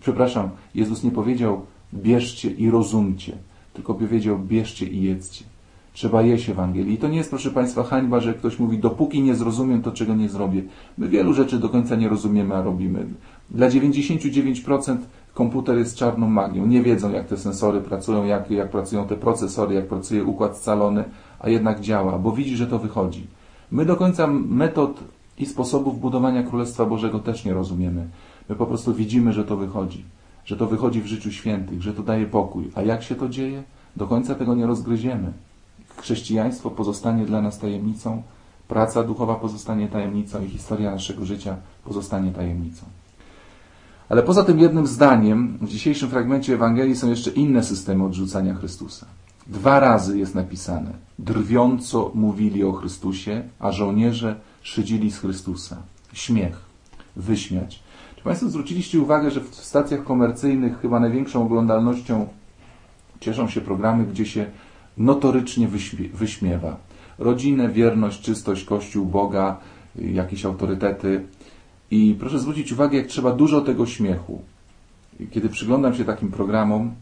przepraszam, 0.00 0.50
Jezus 0.74 1.04
nie 1.04 1.10
powiedział 1.10 1.66
bierzcie 1.94 2.50
i 2.50 2.70
rozumcie, 2.70 3.32
tylko 3.74 3.94
powiedział 3.94 4.38
bierzcie 4.38 4.86
i 4.86 5.02
jedzcie. 5.02 5.44
Trzeba 5.92 6.22
jeść 6.22 6.50
Ewangelii. 6.50 6.94
I 6.94 6.98
to 6.98 7.08
nie 7.08 7.16
jest, 7.16 7.30
proszę 7.30 7.50
Państwa, 7.50 7.82
hańba, 7.82 8.20
że 8.20 8.34
ktoś 8.34 8.58
mówi, 8.58 8.78
dopóki 8.78 9.22
nie 9.22 9.34
zrozumiem, 9.34 9.82
to 9.82 9.92
czego 9.92 10.14
nie 10.14 10.28
zrobię. 10.28 10.62
My 10.98 11.08
wielu 11.08 11.34
rzeczy 11.34 11.58
do 11.58 11.68
końca 11.68 11.96
nie 11.96 12.08
rozumiemy, 12.08 12.54
a 12.54 12.62
robimy. 12.62 13.06
Dla 13.50 13.68
99% 13.68 14.96
komputer 15.34 15.78
jest 15.78 15.96
czarną 15.96 16.28
magią. 16.28 16.66
Nie 16.66 16.82
wiedzą, 16.82 17.12
jak 17.12 17.26
te 17.26 17.36
sensory 17.36 17.80
pracują, 17.80 18.24
jak, 18.24 18.50
jak 18.50 18.70
pracują 18.70 19.06
te 19.06 19.16
procesory, 19.16 19.74
jak 19.74 19.86
pracuje 19.86 20.24
układ 20.24 20.58
scalony, 20.58 21.04
a 21.40 21.48
jednak 21.48 21.80
działa, 21.80 22.18
bo 22.18 22.32
widzi, 22.32 22.56
że 22.56 22.66
to 22.66 22.78
wychodzi. 22.78 23.26
My 23.70 23.84
do 23.84 23.96
końca 23.96 24.26
metod 24.26 25.00
i 25.38 25.46
sposobów 25.46 26.00
budowania 26.00 26.42
Królestwa 26.42 26.86
Bożego 26.86 27.18
też 27.18 27.44
nie 27.44 27.54
rozumiemy. 27.54 28.06
My 28.48 28.56
po 28.56 28.66
prostu 28.66 28.94
widzimy, 28.94 29.32
że 29.32 29.44
to 29.44 29.56
wychodzi. 29.56 30.04
Że 30.44 30.56
to 30.56 30.66
wychodzi 30.66 31.02
w 31.02 31.06
życiu 31.06 31.32
świętych, 31.32 31.82
że 31.82 31.92
to 31.92 32.02
daje 32.02 32.26
pokój. 32.26 32.70
A 32.74 32.82
jak 32.82 33.02
się 33.02 33.14
to 33.14 33.28
dzieje? 33.28 33.62
Do 33.96 34.06
końca 34.06 34.34
tego 34.34 34.54
nie 34.54 34.66
rozgryziemy. 34.66 35.32
Chrześcijaństwo 35.96 36.70
pozostanie 36.70 37.26
dla 37.26 37.42
nas 37.42 37.58
tajemnicą, 37.58 38.22
praca 38.68 39.02
duchowa 39.02 39.34
pozostanie 39.34 39.88
tajemnicą 39.88 40.44
i 40.44 40.48
historia 40.48 40.90
naszego 40.90 41.24
życia 41.24 41.56
pozostanie 41.84 42.30
tajemnicą. 42.30 42.86
Ale 44.08 44.22
poza 44.22 44.44
tym 44.44 44.58
jednym 44.58 44.86
zdaniem 44.86 45.58
w 45.60 45.68
dzisiejszym 45.68 46.10
fragmencie 46.10 46.54
Ewangelii 46.54 46.96
są 46.96 47.10
jeszcze 47.10 47.30
inne 47.30 47.64
systemy 47.64 48.04
odrzucania 48.04 48.54
Chrystusa. 48.54 49.06
Dwa 49.46 49.80
razy 49.80 50.18
jest 50.18 50.34
napisane: 50.34 50.92
drwiąco 51.18 52.10
mówili 52.14 52.64
o 52.64 52.72
Chrystusie, 52.72 53.42
a 53.58 53.72
żołnierze 53.72 54.36
szydzili 54.62 55.10
z 55.10 55.18
Chrystusa. 55.18 55.76
Śmiech, 56.12 56.60
wyśmiać. 57.16 57.82
Czy 58.16 58.22
Państwo 58.22 58.48
zwróciliście 58.48 59.00
uwagę, 59.00 59.30
że 59.30 59.40
w 59.40 59.54
stacjach 59.54 60.04
komercyjnych 60.04 60.80
chyba 60.80 61.00
największą 61.00 61.42
oglądalnością 61.42 62.28
cieszą 63.20 63.48
się 63.48 63.60
programy, 63.60 64.06
gdzie 64.06 64.26
się 64.26 64.46
notorycznie 64.96 65.68
wyśmiewa 66.14 66.76
rodzinę, 67.18 67.68
wierność, 67.68 68.20
czystość, 68.20 68.64
Kościół, 68.64 69.06
Boga, 69.06 69.56
jakieś 69.96 70.44
autorytety. 70.44 71.26
I 71.90 72.16
proszę 72.20 72.38
zwrócić 72.38 72.72
uwagę, 72.72 72.98
jak 72.98 73.06
trzeba 73.06 73.32
dużo 73.32 73.60
tego 73.60 73.86
śmiechu. 73.86 74.40
Kiedy 75.30 75.48
przyglądam 75.48 75.94
się 75.94 76.04
takim 76.04 76.30
programom, 76.30 76.94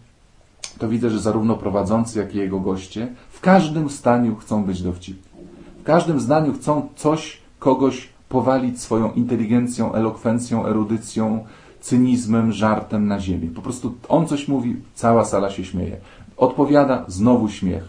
to 0.79 0.89
widzę, 0.89 1.11
że 1.11 1.19
zarówno 1.21 1.57
prowadzący, 1.57 2.19
jak 2.19 2.35
i 2.35 2.39
jego 2.39 2.61
goście 2.61 3.09
w 3.31 3.41
każdym 3.41 3.91
zdaniu 3.91 4.37
chcą 4.37 4.65
być 4.65 4.83
dowcipni. 4.83 5.43
W 5.81 5.85
każdym 5.85 6.21
zdaniu 6.21 6.55
chcą 6.55 6.89
coś, 6.97 7.39
kogoś 7.59 8.09
powalić 8.29 8.81
swoją 8.81 9.13
inteligencją, 9.13 9.93
elokwencją, 9.95 10.67
erudycją, 10.67 11.45
cynizmem, 11.81 12.53
żartem 12.53 13.07
na 13.07 13.21
ziemię. 13.21 13.49
Po 13.55 13.63
prostu 13.63 13.95
on 14.09 14.27
coś 14.27 14.49
mówi, 14.49 14.77
cała 14.95 15.25
sala 15.25 15.51
się 15.51 15.65
śmieje. 15.65 15.97
Odpowiada, 16.37 17.05
znowu 17.09 17.49
śmiech. 17.49 17.89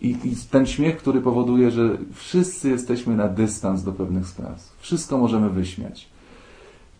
I, 0.00 0.08
I, 0.08 0.36
ten 0.50 0.66
śmiech, 0.66 0.96
który 0.96 1.20
powoduje, 1.20 1.70
że 1.70 1.98
wszyscy 2.14 2.70
jesteśmy 2.70 3.16
na 3.16 3.28
dystans 3.28 3.82
do 3.82 3.92
pewnych 3.92 4.26
spraw. 4.26 4.72
Wszystko 4.80 5.18
możemy 5.18 5.50
wyśmiać. 5.50 6.11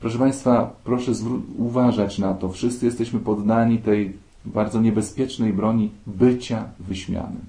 Proszę 0.03 0.19
Państwa, 0.19 0.77
proszę 0.85 1.13
uważać 1.59 2.19
na 2.19 2.35
to. 2.35 2.49
Wszyscy 2.49 2.87
jesteśmy 2.87 3.21
poddani 3.21 3.79
tej 3.79 4.13
bardzo 4.45 4.81
niebezpiecznej 4.81 5.53
broni 5.53 5.91
bycia 6.07 6.65
wyśmianym. 6.81 7.41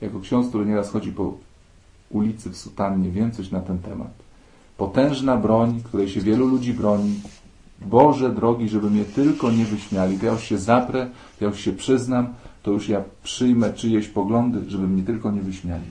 Jako 0.00 0.20
ksiądz, 0.20 0.48
który 0.48 0.66
nieraz 0.66 0.90
chodzi 0.90 1.12
po 1.12 1.34
ulicy 2.10 2.50
w 2.50 2.56
sutannie, 2.56 3.10
wiem 3.10 3.32
coś 3.32 3.50
na 3.50 3.60
ten 3.60 3.78
temat. 3.78 4.10
Potężna 4.76 5.36
broń, 5.36 5.80
której 5.84 6.08
się 6.08 6.20
wielu 6.20 6.46
ludzi 6.46 6.74
broni. 6.74 7.20
Boże 7.80 8.34
drogi, 8.34 8.68
żeby 8.68 8.90
mnie 8.90 9.04
tylko 9.04 9.50
nie 9.50 9.64
wyśmiali. 9.64 10.18
To 10.18 10.26
ja 10.26 10.32
już 10.32 10.42
się 10.42 10.58
zaprę, 10.58 11.06
to 11.38 11.44
ja 11.44 11.50
już 11.50 11.60
się 11.60 11.72
przyznam, 11.72 12.28
to 12.62 12.70
już 12.70 12.88
ja 12.88 13.04
przyjmę 13.22 13.72
czyjeś 13.72 14.08
poglądy, 14.08 14.70
żeby 14.70 14.88
mnie 14.88 15.02
tylko 15.02 15.30
nie 15.30 15.40
wyśmiali. 15.40 15.90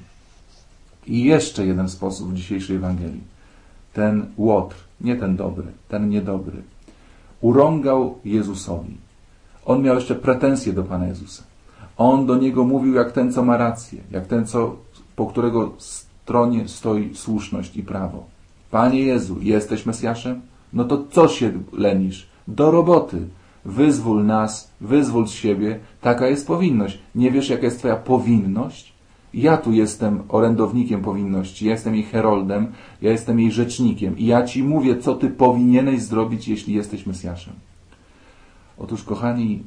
I 1.07 1.23
jeszcze 1.23 1.65
jeden 1.65 1.89
sposób 1.89 2.31
w 2.31 2.35
dzisiejszej 2.35 2.75
Ewangelii. 2.75 3.23
Ten 3.93 4.25
łotr, 4.37 4.88
nie 5.01 5.15
ten 5.15 5.35
dobry, 5.35 5.67
ten 5.87 6.09
niedobry. 6.09 6.61
urągał 7.41 8.17
Jezusowi. 8.25 8.97
On 9.65 9.81
miał 9.81 9.95
jeszcze 9.95 10.15
pretensje 10.15 10.73
do 10.73 10.83
Pana 10.83 11.07
Jezusa. 11.07 11.43
On 11.97 12.25
do 12.25 12.37
niego 12.37 12.63
mówił 12.63 12.93
jak 12.93 13.11
ten, 13.11 13.33
co 13.33 13.43
ma 13.43 13.57
rację, 13.57 14.01
jak 14.11 14.27
ten, 14.27 14.45
co, 14.45 14.75
po 15.15 15.25
którego 15.25 15.71
stronie 15.77 16.67
stoi 16.67 17.15
słuszność 17.15 17.77
i 17.77 17.83
prawo. 17.83 18.23
Panie 18.71 18.99
Jezu, 18.99 19.37
jesteś 19.41 19.85
Mesjaszem? 19.85 20.41
No 20.73 20.83
to 20.83 21.03
co 21.11 21.27
się 21.27 21.51
lenisz? 21.73 22.27
Do 22.47 22.71
roboty. 22.71 23.27
Wyzwól 23.65 24.25
nas, 24.25 24.71
wyzwól 24.81 25.27
z 25.27 25.31
siebie. 25.31 25.79
Taka 26.01 26.27
jest 26.27 26.47
powinność. 26.47 26.99
Nie 27.15 27.31
wiesz, 27.31 27.49
jaka 27.49 27.63
jest 27.63 27.79
Twoja 27.79 27.95
powinność? 27.95 28.88
Ja 29.33 29.57
tu 29.57 29.71
jestem 29.71 30.23
orędownikiem 30.29 31.01
powinności, 31.01 31.65
ja 31.65 31.71
jestem 31.71 31.95
jej 31.95 32.03
heroldem, 32.03 32.67
ja 33.01 33.11
jestem 33.11 33.39
jej 33.39 33.51
rzecznikiem 33.51 34.17
i 34.17 34.25
ja 34.25 34.43
Ci 34.45 34.63
mówię, 34.63 34.97
co 34.97 35.15
Ty 35.15 35.29
powinieneś 35.29 36.01
zrobić, 36.01 36.47
jeśli 36.47 36.73
jesteś 36.73 37.05
Mesjaszem. 37.05 37.53
Otóż, 38.77 39.03
kochani, 39.03 39.63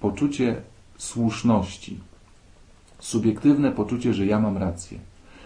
poczucie 0.00 0.56
słuszności, 0.98 1.98
subiektywne 2.98 3.72
poczucie, 3.72 4.14
że 4.14 4.26
ja 4.26 4.40
mam 4.40 4.56
rację, 4.56 4.98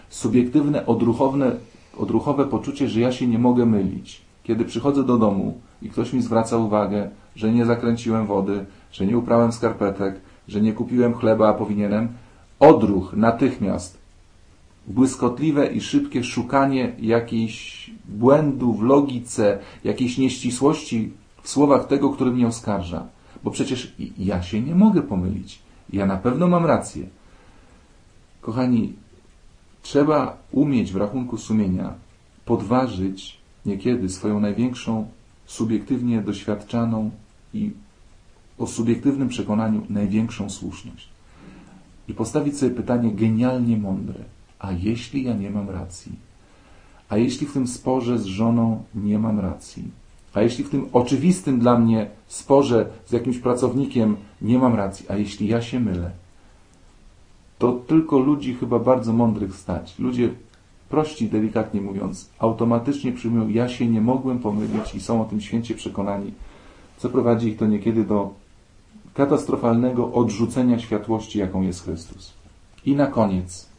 subiektywne, 0.09 0.85
odruchowne, 0.85 1.51
odruchowe 1.97 2.45
poczucie, 2.45 2.89
że 2.89 2.99
ja 2.99 3.11
się 3.11 3.27
nie 3.27 3.39
mogę 3.39 3.65
mylić. 3.65 4.21
Kiedy 4.43 4.65
przychodzę 4.65 5.03
do 5.03 5.17
domu 5.17 5.59
i 5.81 5.89
ktoś 5.89 6.13
mi 6.13 6.21
zwraca 6.21 6.57
uwagę, 6.57 7.09
że 7.35 7.51
nie 7.51 7.65
zakręciłem 7.65 8.27
wody, 8.27 8.65
że 8.91 9.05
nie 9.05 9.17
uprałem 9.17 9.51
skarpetek, 9.51 10.21
że 10.47 10.61
nie 10.61 10.73
kupiłem 10.73 11.13
chleba, 11.13 11.49
a 11.49 11.53
powinienem, 11.53 12.07
odruch 12.61 13.13
natychmiast, 13.13 13.97
błyskotliwe 14.87 15.67
i 15.73 15.81
szybkie 15.81 16.23
szukanie 16.23 16.95
jakiejś 16.99 17.89
błędu 18.05 18.73
w 18.73 18.81
logice, 18.81 19.59
jakiejś 19.83 20.17
nieścisłości 20.17 21.11
w 21.43 21.49
słowach 21.49 21.87
tego, 21.87 22.09
który 22.09 22.31
mnie 22.31 22.47
oskarża. 22.47 23.07
Bo 23.43 23.51
przecież 23.51 23.93
ja 24.17 24.43
się 24.43 24.61
nie 24.61 24.75
mogę 24.75 25.01
pomylić. 25.01 25.59
Ja 25.93 26.05
na 26.05 26.17
pewno 26.17 26.47
mam 26.47 26.65
rację. 26.65 27.05
Kochani, 28.41 28.93
trzeba 29.81 30.37
umieć 30.51 30.91
w 30.91 30.95
rachunku 30.95 31.37
sumienia 31.37 31.93
podważyć 32.45 33.37
niekiedy 33.65 34.09
swoją 34.09 34.39
największą, 34.39 35.07
subiektywnie 35.45 36.21
doświadczaną 36.21 37.11
i 37.53 37.71
o 38.57 38.67
subiektywnym 38.67 39.29
przekonaniu 39.29 39.85
największą 39.89 40.49
słuszność. 40.49 41.11
I 42.11 42.13
postawić 42.13 42.57
sobie 42.57 42.75
pytanie 42.75 43.11
genialnie 43.11 43.77
mądre. 43.77 44.19
A 44.59 44.71
jeśli 44.71 45.23
ja 45.23 45.33
nie 45.33 45.49
mam 45.49 45.69
racji? 45.69 46.11
A 47.09 47.17
jeśli 47.17 47.47
w 47.47 47.53
tym 47.53 47.67
sporze 47.67 48.19
z 48.19 48.25
żoną 48.25 48.83
nie 48.95 49.19
mam 49.19 49.39
racji? 49.39 49.83
A 50.33 50.41
jeśli 50.41 50.63
w 50.63 50.69
tym 50.69 50.89
oczywistym 50.93 51.59
dla 51.59 51.79
mnie 51.79 52.09
sporze 52.27 52.89
z 53.05 53.11
jakimś 53.11 53.37
pracownikiem 53.37 54.17
nie 54.41 54.59
mam 54.59 54.75
racji? 54.75 55.05
A 55.09 55.15
jeśli 55.15 55.47
ja 55.47 55.61
się 55.61 55.79
mylę? 55.79 56.11
To 57.59 57.71
tylko 57.71 58.19
ludzi 58.19 58.53
chyba 58.53 58.79
bardzo 58.79 59.13
mądrych 59.13 59.55
stać. 59.55 59.99
Ludzie 59.99 60.29
prości, 60.89 61.29
delikatnie 61.29 61.81
mówiąc, 61.81 62.29
automatycznie 62.39 63.11
przyjmują, 63.11 63.49
ja 63.49 63.69
się 63.69 63.87
nie 63.87 64.01
mogłem 64.01 64.39
pomylić 64.39 64.95
i 64.95 65.01
są 65.01 65.21
o 65.21 65.25
tym 65.25 65.41
święcie 65.41 65.75
przekonani, 65.75 66.33
co 66.97 67.09
prowadzi 67.09 67.47
ich 67.47 67.57
to 67.57 67.67
niekiedy 67.67 68.03
do 68.03 68.41
katastrofalnego 69.13 70.13
odrzucenia 70.13 70.79
światłości, 70.79 71.39
jaką 71.39 71.61
jest 71.61 71.83
Chrystus. 71.83 72.33
I 72.85 72.95
na 72.95 73.07
koniec, 73.07 73.71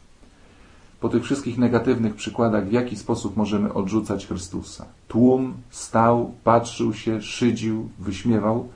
po 0.99 1.09
tych 1.09 1.23
wszystkich 1.23 1.57
negatywnych 1.57 2.15
przykładach, 2.15 2.67
w 2.67 2.71
jaki 2.71 2.95
sposób 2.95 3.37
możemy 3.37 3.73
odrzucać 3.73 4.27
Chrystusa. 4.27 4.85
Tłum 5.07 5.53
stał, 5.69 6.31
patrzył 6.43 6.93
się, 6.93 7.21
szydził, 7.21 7.89
wyśmiewał. 7.99 8.67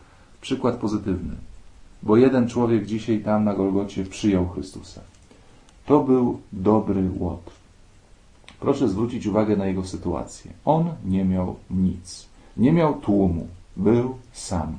Przykład 0.41 0.75
pozytywny. 0.75 1.35
Bo 2.03 2.17
jeden 2.17 2.47
człowiek 2.47 2.85
dzisiaj 2.85 3.19
tam 3.19 3.43
na 3.43 3.53
Golgocie 3.53 4.05
przyjął 4.05 4.49
Chrystusa. 4.49 5.01
To 5.85 6.03
był 6.03 6.39
dobry 6.53 7.09
Łotr. 7.19 7.51
Proszę 8.59 8.89
zwrócić 8.89 9.27
uwagę 9.27 9.55
na 9.55 9.65
jego 9.65 9.83
sytuację. 9.83 10.51
On 10.65 10.89
nie 11.05 11.25
miał 11.25 11.55
nic. 11.69 12.25
Nie 12.57 12.71
miał 12.71 12.93
tłumu. 12.93 13.47
Był 13.77 14.15
sam. 14.33 14.77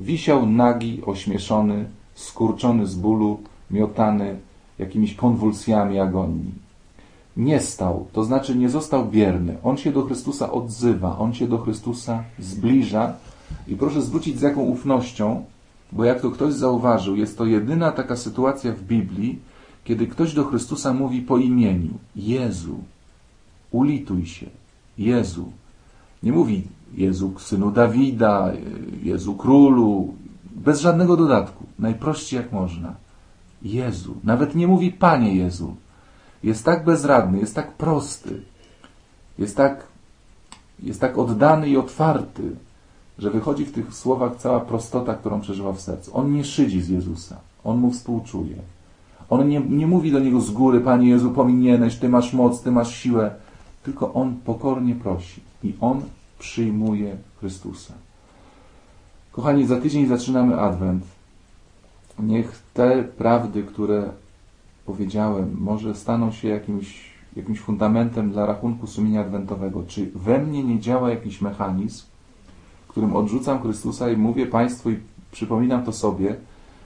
Wisiał 0.00 0.46
nagi, 0.46 1.02
ośmieszony, 1.06 1.84
skurczony 2.14 2.86
z 2.86 2.94
bólu, 2.94 3.40
miotany 3.70 4.36
jakimiś 4.78 5.14
konwulsjami 5.14 5.98
agonii. 5.98 6.52
Nie 7.36 7.60
stał, 7.60 8.06
to 8.12 8.24
znaczy 8.24 8.56
nie 8.56 8.70
został 8.70 9.06
bierny. 9.06 9.56
On 9.62 9.76
się 9.76 9.92
do 9.92 10.02
Chrystusa 10.02 10.52
odzywa, 10.52 11.18
on 11.18 11.34
się 11.34 11.48
do 11.48 11.58
Chrystusa 11.58 12.24
zbliża 12.38 13.14
i 13.68 13.76
proszę 13.76 14.02
zwrócić 14.02 14.38
z 14.38 14.42
jaką 14.42 14.60
ufnością, 14.60 15.44
bo 15.92 16.04
jak 16.04 16.20
to 16.20 16.30
ktoś 16.30 16.52
zauważył, 16.52 17.16
jest 17.16 17.38
to 17.38 17.46
jedyna 17.46 17.92
taka 17.92 18.16
sytuacja 18.16 18.72
w 18.72 18.82
Biblii, 18.82 19.38
kiedy 19.84 20.06
ktoś 20.06 20.34
do 20.34 20.44
Chrystusa 20.44 20.94
mówi 20.94 21.22
po 21.22 21.38
imieniu 21.38 21.90
Jezu, 22.16 22.78
ulituj 23.70 24.26
się, 24.26 24.46
Jezu. 24.98 25.52
Nie 26.22 26.32
mówi 26.32 26.62
Jezu 26.94 27.32
synu 27.38 27.70
Dawida, 27.70 28.52
Jezu 29.02 29.34
królu, 29.34 30.14
bez 30.56 30.80
żadnego 30.80 31.16
dodatku, 31.16 31.64
najprościej 31.78 32.36
jak 32.36 32.52
można. 32.52 32.94
Jezu, 33.62 34.14
nawet 34.24 34.54
nie 34.54 34.66
mówi 34.68 34.90
Panie 34.90 35.34
Jezu. 35.34 35.74
Jest 36.42 36.64
tak 36.64 36.84
bezradny, 36.84 37.38
jest 37.38 37.54
tak 37.54 37.72
prosty, 37.72 38.42
jest 39.38 39.56
tak, 39.56 39.86
jest 40.82 41.00
tak 41.00 41.18
oddany 41.18 41.68
i 41.68 41.76
otwarty, 41.76 42.56
że 43.18 43.30
wychodzi 43.30 43.64
w 43.64 43.72
tych 43.72 43.94
słowach 43.94 44.36
cała 44.36 44.60
prostota, 44.60 45.14
którą 45.14 45.40
przeżywa 45.40 45.72
w 45.72 45.80
sercu. 45.80 46.16
On 46.16 46.32
nie 46.32 46.44
szydzi 46.44 46.82
z 46.82 46.88
Jezusa, 46.88 47.36
on 47.64 47.78
mu 47.78 47.90
współczuje. 47.90 48.56
On 49.30 49.48
nie, 49.48 49.60
nie 49.60 49.86
mówi 49.86 50.12
do 50.12 50.18
niego 50.18 50.40
z 50.40 50.50
góry, 50.50 50.80
Panie 50.80 51.08
Jezu, 51.08 51.30
powinieneś, 51.30 51.96
Ty 51.96 52.08
masz 52.08 52.32
moc, 52.32 52.62
Ty 52.62 52.70
masz 52.70 52.94
siłę, 52.94 53.34
tylko 53.82 54.12
on 54.12 54.36
pokornie 54.44 54.94
prosi 54.94 55.40
i 55.64 55.74
on 55.80 56.02
przyjmuje 56.42 57.16
Chrystusa. 57.40 57.94
Kochani, 59.32 59.66
za 59.66 59.80
tydzień 59.80 60.06
zaczynamy 60.06 60.60
Adwent. 60.60 61.04
Niech 62.18 62.62
te 62.74 63.02
prawdy, 63.02 63.62
które 63.62 64.10
powiedziałem, 64.86 65.56
może 65.60 65.94
staną 65.94 66.32
się 66.32 66.48
jakimś, 66.48 67.10
jakimś 67.36 67.60
fundamentem 67.60 68.30
dla 68.30 68.46
rachunku 68.46 68.86
sumienia 68.86 69.20
adwentowego. 69.20 69.82
Czy 69.88 70.10
we 70.14 70.38
mnie 70.38 70.64
nie 70.64 70.80
działa 70.80 71.10
jakiś 71.10 71.40
mechanizm, 71.40 72.04
którym 72.88 73.16
odrzucam 73.16 73.62
Chrystusa 73.62 74.10
i 74.10 74.16
mówię 74.16 74.46
Państwu 74.46 74.90
i 74.90 74.98
przypominam 75.32 75.84
to 75.84 75.92
sobie, 75.92 76.36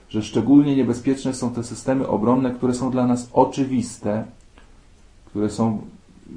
że 0.09 0.23
szczególnie 0.23 0.75
niebezpieczne 0.75 1.33
są 1.33 1.51
te 1.51 1.63
systemy 1.63 2.07
obronne, 2.07 2.51
które 2.51 2.73
są 2.73 2.91
dla 2.91 3.07
nas 3.07 3.29
oczywiste, 3.33 4.25
które 5.25 5.49
są 5.49 5.81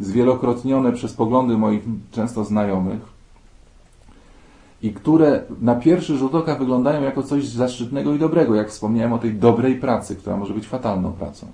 zwielokrotnione 0.01 0.93
przez 0.93 1.13
poglądy 1.13 1.59
moich 1.59 1.83
często 2.11 2.45
znajomych 2.45 3.21
i 4.83 4.93
które 4.93 5.43
na 5.61 5.75
pierwszy 5.75 6.17
rzut 6.17 6.35
oka 6.35 6.55
wyglądają 6.55 7.03
jako 7.03 7.23
coś 7.23 7.45
zaszczytnego 7.45 8.15
i 8.15 8.19
dobrego, 8.19 8.55
jak 8.55 8.69
wspomniałem 8.69 9.13
o 9.13 9.19
tej 9.19 9.35
dobrej 9.35 9.77
pracy, 9.77 10.17
która 10.17 10.37
może 10.37 10.55
być 10.55 10.67
fatalną 10.67 11.13
pracą. 11.13 11.47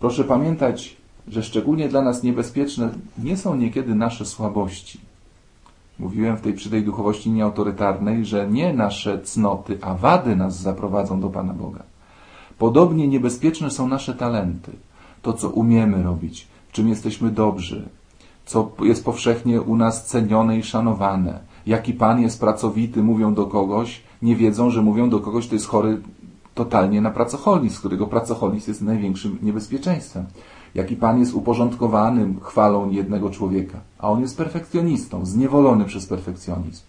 Proszę 0.00 0.24
pamiętać, 0.24 0.96
że 1.28 1.42
szczególnie 1.42 1.88
dla 1.88 2.02
nas 2.02 2.22
niebezpieczne 2.22 2.90
nie 3.18 3.36
są 3.36 3.56
niekiedy 3.56 3.94
nasze 3.94 4.24
słabości. 4.24 5.00
Mówiłem 5.98 6.36
w 6.36 6.40
tej 6.40 6.54
przy 6.54 6.70
tej 6.70 6.84
duchowości 6.84 7.30
nieautorytarnej, 7.30 8.24
że 8.24 8.48
nie 8.50 8.72
nasze 8.72 9.18
cnoty, 9.18 9.78
a 9.82 9.94
wady 9.94 10.36
nas 10.36 10.60
zaprowadzą 10.60 11.20
do 11.20 11.28
Pana 11.28 11.52
Boga. 11.52 11.82
Podobnie 12.58 13.08
niebezpieczne 13.08 13.70
są 13.70 13.88
nasze 13.88 14.14
talenty, 14.14 14.72
to 15.22 15.32
co 15.32 15.48
umiemy 15.48 16.02
robić, 16.02 16.46
czym 16.72 16.88
jesteśmy 16.88 17.30
dobrzy, 17.30 17.88
co 18.46 18.70
jest 18.80 19.04
powszechnie 19.04 19.62
u 19.62 19.76
nas 19.76 20.06
cenione 20.06 20.58
i 20.58 20.62
szanowane. 20.62 21.40
Jaki 21.66 21.94
Pan 21.94 22.20
jest 22.20 22.40
pracowity, 22.40 23.02
mówią 23.02 23.34
do 23.34 23.46
kogoś, 23.46 24.02
nie 24.22 24.36
wiedzą, 24.36 24.70
że 24.70 24.82
mówią 24.82 25.10
do 25.10 25.20
kogoś, 25.20 25.46
kto 25.46 25.54
jest 25.54 25.66
chory 25.66 26.00
totalnie 26.54 27.00
na 27.00 27.10
pracoholizm, 27.10 27.78
którego 27.78 28.06
pracoholizm 28.06 28.70
jest 28.70 28.82
największym 28.82 29.38
niebezpieczeństwem. 29.42 30.26
Jaki 30.74 30.96
Pan 30.96 31.18
jest 31.18 31.34
uporządkowanym 31.34 32.40
chwalą 32.40 32.90
jednego 32.90 33.30
człowieka, 33.30 33.80
a 33.98 34.10
on 34.10 34.20
jest 34.20 34.36
perfekcjonistą, 34.36 35.26
zniewolony 35.26 35.84
przez 35.84 36.06
perfekcjonizm. 36.06 36.82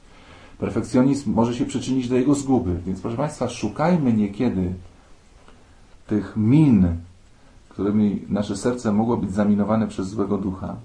Perfekcjonizm 0.60 1.34
może 1.34 1.56
się 1.56 1.66
przyczynić 1.66 2.10
do 2.10 2.16
jego 2.16 2.36
zguby, 2.36 2.80
więc 2.86 3.02
proszę 3.02 3.18
Państwa, 3.18 3.50
szukajmy 3.50 4.14
niekiedy 4.14 4.74
tych 6.08 6.34
min, 6.38 6.88
którymi 7.72 8.22
nasze 8.30 8.58
serce 8.58 8.92
mogło 8.92 9.18
być 9.18 9.32
zaminowane 9.32 9.88
przez 9.88 10.08
złego 10.08 10.38
ducha, 10.38 10.76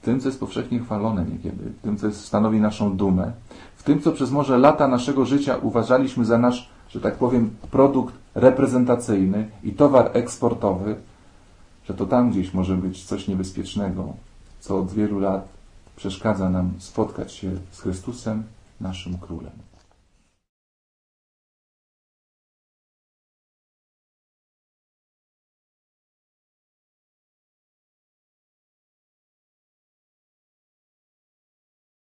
w 0.00 0.04
tym, 0.04 0.20
co 0.20 0.28
jest 0.28 0.40
powszechnie 0.40 0.80
chwalone 0.80 1.24
niekiedy, 1.24 1.64
w 1.78 1.82
tym, 1.82 1.96
co 1.96 2.12
stanowi 2.12 2.60
naszą 2.60 2.96
dumę, 2.96 3.32
w 3.76 3.82
tym, 3.82 4.00
co 4.00 4.12
przez 4.12 4.30
może 4.30 4.58
lata 4.58 4.88
naszego 4.88 5.26
życia 5.26 5.56
uważaliśmy 5.62 6.24
za 6.24 6.38
nasz, 6.38 6.70
że 6.88 7.00
tak 7.00 7.14
powiem, 7.14 7.50
produkt 7.70 8.14
reprezentacyjny 8.34 9.48
i 9.64 9.72
towar 9.72 10.10
eksportowy, 10.12 10.96
że 11.84 11.94
to 11.94 12.06
tam 12.06 12.30
gdzieś 12.30 12.54
może 12.54 12.76
być 12.76 13.04
coś 13.04 13.28
niebezpiecznego, 13.28 14.12
co 14.60 14.78
od 14.78 14.92
wielu 14.92 15.20
lat 15.20 15.48
przeszkadza 15.96 16.50
nam 16.50 16.72
spotkać 16.78 17.32
się 17.32 17.50
z 17.70 17.80
Chrystusem, 17.80 18.42
naszym 18.80 19.18
królem. 19.18 19.71